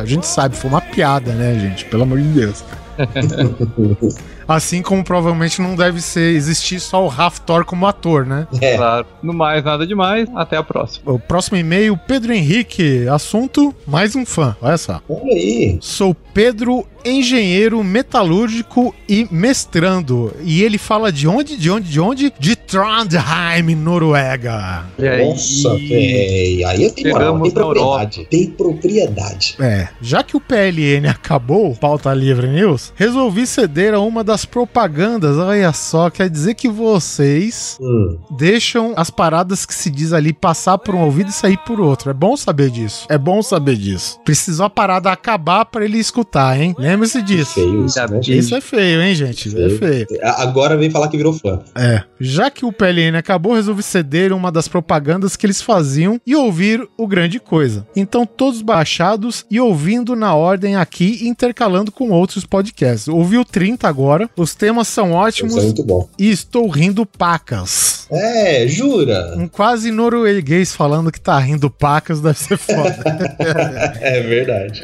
[0.00, 1.84] A gente sabe, foi uma piada, né, gente?
[1.86, 2.64] Pelo amor de Deus.
[4.46, 8.46] Assim como provavelmente não deve ser existir só o Raftor como ator, né?
[8.60, 8.76] É.
[8.76, 9.06] Claro.
[9.22, 10.28] No mais, nada demais.
[10.34, 11.12] Até a próxima.
[11.12, 13.06] O próximo e-mail, Pedro Henrique.
[13.08, 14.56] Assunto: mais um fã.
[14.62, 15.02] Olha só.
[15.08, 15.78] Olha aí.
[15.82, 20.32] Sou Pedro, engenheiro metalúrgico e mestrando.
[20.42, 21.56] E ele fala de onde?
[21.56, 21.90] De onde?
[21.90, 22.32] De onde?
[22.38, 24.86] De Trondheim, Noruega.
[24.98, 26.68] Nossa, velho.
[26.68, 28.26] Aí tem moral, tem propriedade.
[28.30, 29.56] Tem propriedade.
[29.60, 29.88] É.
[30.00, 35.36] Já que o PLN acabou, pauta livre news, resolvi ceder a uma das das propagandas,
[35.36, 38.18] olha só, quer dizer que vocês hum.
[38.30, 42.08] deixam as paradas que se diz ali passar por um ouvido e sair por outro.
[42.08, 43.04] É bom saber disso.
[43.08, 44.20] É bom saber disso.
[44.24, 46.72] Precisou a parada acabar para ele escutar, hein?
[46.98, 47.54] Lembre-se disso.
[47.54, 49.48] Feio isso, né, isso é feio, hein, gente?
[49.48, 49.66] Feio.
[49.66, 50.06] É feio.
[50.22, 51.60] Agora vem falar que virou fã.
[51.76, 52.02] É.
[52.18, 56.86] Já que o PLN acabou, resolvi ceder uma das propagandas que eles faziam e ouvir
[56.96, 57.86] o grande coisa.
[57.94, 63.06] Então, todos baixados e ouvindo na ordem aqui, intercalando com outros podcasts.
[63.06, 65.52] Ouvi o 30 agora, os temas são ótimos.
[65.52, 66.08] Isso é muito bom.
[66.18, 67.97] E estou rindo pacas.
[68.10, 69.34] É, jura?
[69.36, 72.96] Um quase norueguês falando que tá rindo pacas deve ser foda.
[74.00, 74.82] é verdade.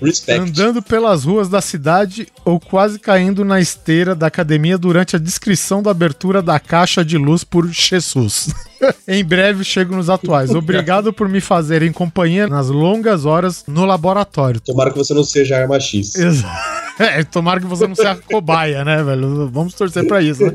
[0.00, 0.40] Respect.
[0.40, 5.82] Andando pelas ruas da cidade ou quase caindo na esteira da academia durante a descrição
[5.82, 8.54] da abertura da caixa de luz por Jesus.
[9.06, 10.54] em breve chego nos atuais.
[10.54, 14.60] Obrigado por me fazerem companhia nas longas horas no laboratório.
[14.60, 16.14] Tomara que você não seja arma X.
[16.14, 16.77] Exato.
[17.08, 19.48] É, tomara que você não seja cobaia, né, velho?
[19.48, 20.52] Vamos torcer pra isso, né?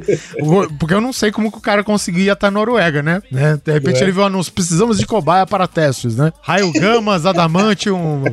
[0.78, 3.22] Porque eu não sei como que o cara conseguia estar na Noruega, né?
[3.32, 3.60] né?
[3.64, 4.04] De repente é.
[4.04, 6.32] ele viu anúncio, precisamos de cobaia para testes, né?
[6.42, 8.24] Raio Gamas, Adamantium,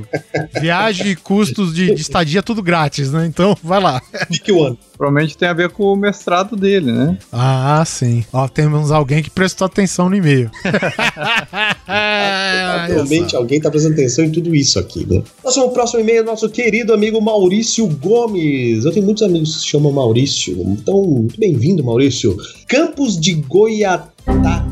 [0.61, 3.27] viagem e custos de, de, estadia, tudo grátis, né?
[3.27, 4.01] Então, vai lá.
[4.29, 4.79] Pick one.
[5.01, 7.17] Provavelmente tem a ver com o mestrado dele, né?
[7.33, 8.23] Ah, sim.
[8.31, 10.51] Ó, temos alguém que prestou atenção no e-mail.
[11.89, 15.23] Atualmente alguém tá prestando atenção em tudo isso aqui, né?
[15.43, 18.85] Nosso próximo e-mail, nosso querido amigo Maurício Gomes.
[18.85, 20.55] Eu tenho muitos amigos que se chamam Maurício.
[20.61, 22.37] Então, muito bem-vindo, Maurício.
[22.69, 24.67] Campos de Goiatá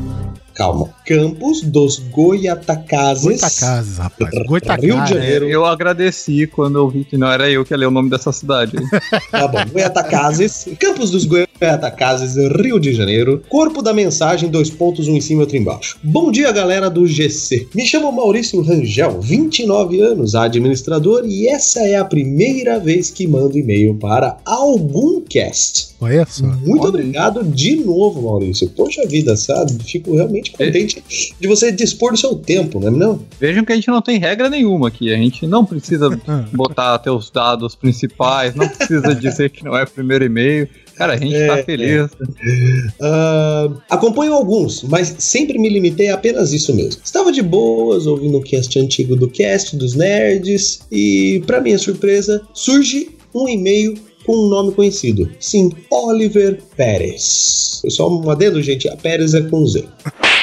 [0.59, 0.89] calma.
[1.05, 3.23] Campos dos Goiatacazes.
[3.23, 4.29] Goitacazes, rapaz.
[4.45, 4.83] Goitacazes.
[4.83, 5.49] Rio de Janeiro.
[5.49, 8.33] Eu agradeci quando eu vi que não era eu que ia ler o nome dessa
[8.33, 8.73] cidade.
[9.31, 9.59] tá bom.
[9.71, 10.67] Goiatacazes.
[10.77, 13.41] Campos dos Goiatacazes, Rio de Janeiro.
[13.47, 15.97] Corpo da mensagem, dois pontos, um em cima e outro embaixo.
[16.03, 17.69] Bom dia, galera do GC.
[17.73, 23.57] Me chamo Maurício Rangel, 29 anos, administrador, e essa é a primeira vez que mando
[23.57, 25.89] e-mail para algum cast.
[26.01, 26.45] Olha só.
[26.45, 28.69] Muito Olha obrigado de novo, Maurício.
[28.69, 29.83] Poxa vida, sabe?
[29.83, 31.03] Fico realmente contente
[31.39, 32.89] de você dispor do seu tempo, né?
[32.89, 33.21] Não?
[33.39, 35.13] Vejam que a gente não tem regra nenhuma aqui.
[35.13, 36.09] A gente não precisa
[36.53, 40.67] botar até os dados principais, não precisa dizer que não é primeiro e-mail.
[40.95, 42.09] Cara, a gente tá é, tá feliz.
[42.11, 43.05] É.
[43.05, 47.01] Uh, acompanho alguns, mas sempre me limitei a apenas isso mesmo.
[47.01, 52.41] Estava de boas ouvindo o cast antigo do cast dos nerds e, para minha surpresa,
[52.53, 53.95] surge um e-mail
[54.25, 55.31] com um nome conhecido.
[55.39, 57.81] Sim, Oliver Pérez.
[57.87, 59.85] Só um adendo, gente, a Pérez é com Z.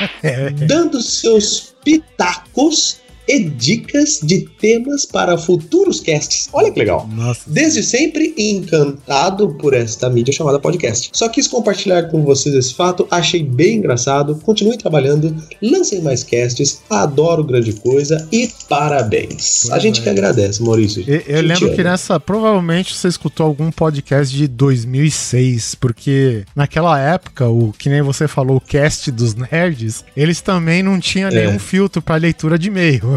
[0.67, 6.49] Dando seus pitacos e dicas de temas para futuros casts.
[6.53, 7.09] Olha que legal.
[7.13, 7.43] Nossa.
[7.47, 11.11] Desde sempre encantado por esta mídia chamada podcast.
[11.13, 14.37] Só quis compartilhar com vocês esse fato, achei bem engraçado.
[14.37, 19.71] Continue trabalhando, lancem mais casts, adoro grande coisa e parabéns.
[19.71, 20.03] a gente é.
[20.03, 21.05] que agradece, Maurício.
[21.07, 27.49] Eu, eu lembro que nessa, provavelmente você escutou algum podcast de 2006, porque naquela época,
[27.49, 31.35] o que nem você falou, o cast dos nerds, eles também não tinham é.
[31.35, 33.16] nenhum filtro para leitura de e-mail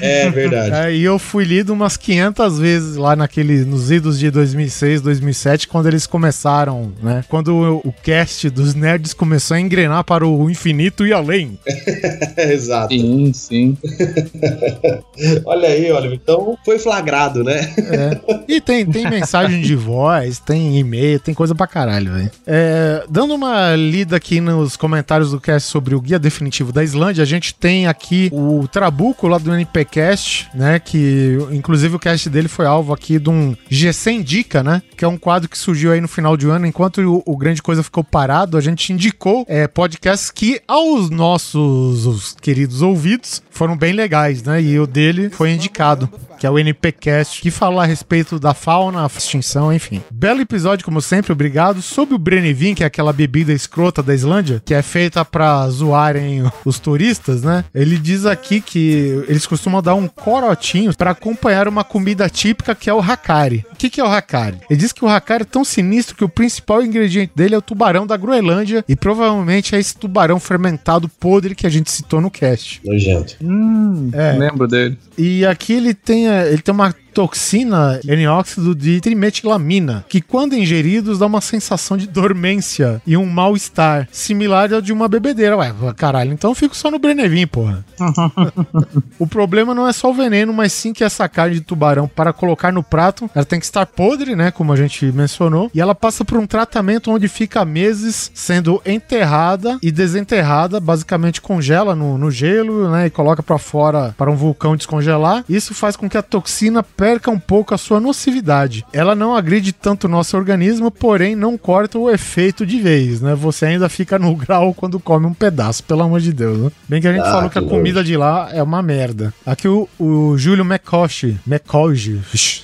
[0.00, 0.72] é verdade.
[0.72, 5.86] Aí eu fui lido umas 500 vezes lá naquele, nos idos de 2006, 2007, quando
[5.86, 7.24] eles começaram, né?
[7.28, 11.58] Quando o, o cast dos nerds começou a engrenar para o infinito e além.
[12.36, 12.94] Exato.
[12.94, 13.78] Sim, sim.
[15.44, 17.74] Olha aí, olha, então foi flagrado, né?
[17.78, 18.20] É.
[18.48, 22.30] E tem, tem mensagem de voz, tem e-mail, tem coisa pra caralho, velho.
[22.46, 27.22] É, dando uma lida aqui nos comentários do cast sobre o guia definitivo da Islândia,
[27.22, 30.78] a gente tem aqui o o Trabuco lá do NPcast, né?
[30.78, 34.82] Que inclusive o cast dele foi alvo aqui de um GC Indica, né?
[34.96, 37.62] Que é um quadro que surgiu aí no final de ano, enquanto o, o Grande
[37.62, 43.92] Coisa ficou parado, a gente indicou é, podcasts que aos nossos queridos ouvidos foram bem
[43.92, 44.62] legais, né?
[44.62, 46.08] E o dele foi indicado
[46.38, 50.02] que é o NPcast, que fala a respeito da fauna, a extinção, enfim.
[50.10, 51.82] Belo episódio, como sempre, obrigado.
[51.82, 56.44] Sobre o Brennivin, que é aquela bebida escrota da Islândia, que é feita para zoarem
[56.64, 57.64] os turistas, né?
[57.74, 62.90] Ele diz aqui que eles costumam dar um corotinho para acompanhar uma comida típica que
[62.90, 63.64] é o hakari.
[63.72, 64.58] O que, que é o hakari?
[64.68, 67.62] Ele diz que o hakari é tão sinistro que o principal ingrediente dele é o
[67.62, 72.30] tubarão da Groenlândia e provavelmente é esse tubarão fermentado podre que a gente citou no
[72.30, 72.80] cast.
[72.84, 73.36] Nojento.
[73.42, 74.32] Hum, é.
[74.32, 74.98] lembro dele.
[75.16, 81.24] E aqui ele tem, ele tem uma toxina N-óxido de trimetilamina, que quando ingeridos dá
[81.24, 85.56] uma sensação de dormência e um mal-estar, similar ao de uma bebedeira.
[85.56, 87.82] Ué, caralho, então eu fico só no Brenevin, porra.
[89.18, 92.34] o problema não é só o veneno, mas sim que essa carne de tubarão, para
[92.34, 95.94] colocar no prato, ela tem que estar podre, né, como a gente mencionou, e ela
[95.94, 102.30] passa por um tratamento onde fica meses sendo enterrada e desenterrada, basicamente congela no, no
[102.30, 105.46] gelo, né, e coloca para fora para um vulcão descongelar.
[105.48, 108.84] Isso faz com que a toxina perca um pouco a sua nocividade.
[108.92, 113.32] Ela não agride tanto o nosso organismo, porém não corta o efeito de vez, né?
[113.36, 116.72] Você ainda fica no grau quando come um pedaço, pelo amor de Deus, né?
[116.88, 119.32] Bem que a gente ah, falou que, que a comida de lá é uma merda.
[119.46, 122.08] Aqui o, o Júlio McCosh, McCosh,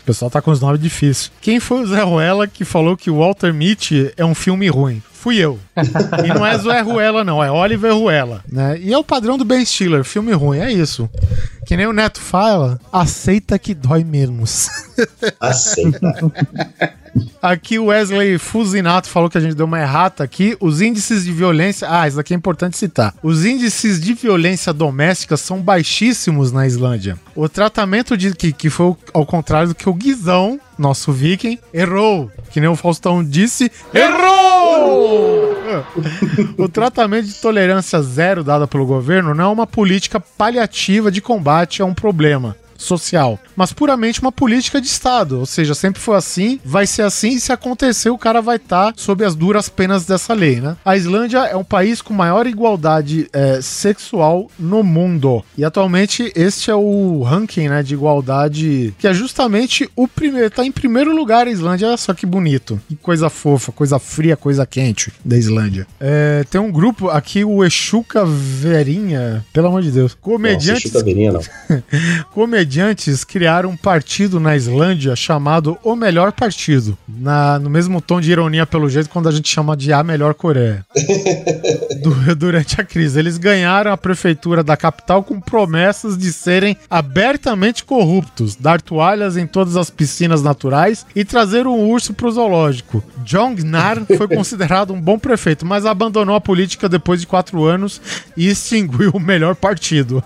[0.00, 1.30] o pessoal tá com os nomes difíceis.
[1.40, 5.00] Quem foi o Zé Ruela que falou que o Walter Mitty é um filme ruim?
[5.22, 5.56] Fui eu.
[6.24, 8.42] e não é Zoé Ruela, não, é Oliver Ruela.
[8.50, 8.76] Né?
[8.80, 11.08] E é o padrão do Ben Stiller, filme ruim, é isso.
[11.64, 14.68] Que nem o Neto fala, aceita que dói menos.
[15.38, 16.12] Aceita.
[17.40, 20.56] Aqui o Wesley Fusinato falou que a gente deu uma errata aqui.
[20.60, 21.88] Os índices de violência.
[21.90, 23.14] Ah, isso aqui é importante citar.
[23.22, 27.18] Os índices de violência doméstica são baixíssimos na Islândia.
[27.34, 32.30] O tratamento de que, que foi ao contrário do que o Guizão, nosso viking, errou.
[32.50, 35.52] Que nem o Faustão disse, errou!
[36.56, 41.82] o tratamento de tolerância zero dada pelo governo não é uma política paliativa de combate
[41.82, 45.38] a um problema social, mas puramente uma política de Estado.
[45.40, 48.92] Ou seja, sempre foi assim, vai ser assim, e se acontecer, o cara vai estar
[48.92, 50.76] tá sob as duras penas dessa lei, né?
[50.84, 55.44] A Islândia é um país com maior igualdade é, sexual no mundo.
[55.56, 60.50] E atualmente este é o ranking né, de igualdade, que é justamente o primeiro.
[60.50, 62.80] Tá em primeiro lugar a Islândia, olha só que bonito.
[62.88, 65.86] Que coisa fofa, coisa fria, coisa quente da Islândia.
[66.00, 70.16] É, tem um grupo aqui, o Exuca Verinha, pelo amor de Deus.
[70.20, 70.92] Comediantes.
[70.92, 71.42] Nossa, Verinha, não.
[72.32, 76.96] Comediantes comediantes criaram um partido na Islândia chamado O Melhor Partido.
[77.08, 80.32] Na, no mesmo tom de ironia, pelo jeito, quando a gente chama de A Melhor
[80.32, 80.86] Coreia.
[82.02, 83.18] Du, durante a crise.
[83.18, 89.46] Eles ganharam a prefeitura da capital com promessas de serem abertamente corruptos, dar toalhas em
[89.46, 93.04] todas as piscinas naturais e trazer um urso pro zoológico.
[93.24, 98.00] Jong-nar foi considerado um bom prefeito, mas abandonou a política depois de quatro anos
[98.36, 100.24] e extinguiu o melhor partido.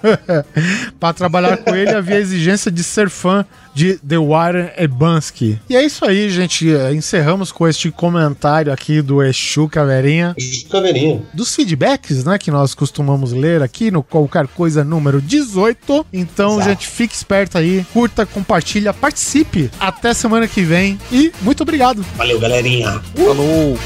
[0.99, 3.45] Para trabalhar com ele havia exigência de ser fã
[3.75, 5.61] de The Warren Ebansky.
[5.69, 6.67] E é isso aí, gente.
[6.95, 10.35] Encerramos com este comentário aqui do Exu Caveirinha.
[10.39, 11.23] Exu Caveirinha.
[11.35, 16.07] Dos feedbacks, né, que nós costumamos ler aqui no Qualquer Coisa número 18.
[16.13, 16.69] Então, Exato.
[16.71, 19.71] gente, fique esperto aí, curta, compartilha, participe.
[19.79, 22.05] Até semana que vem e muito obrigado.
[22.17, 23.01] Valeu, galerinha.
[23.19, 23.27] Uh.
[23.27, 23.79] Falou.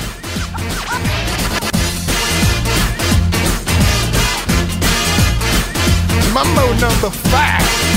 [6.33, 7.90] Mambo number five.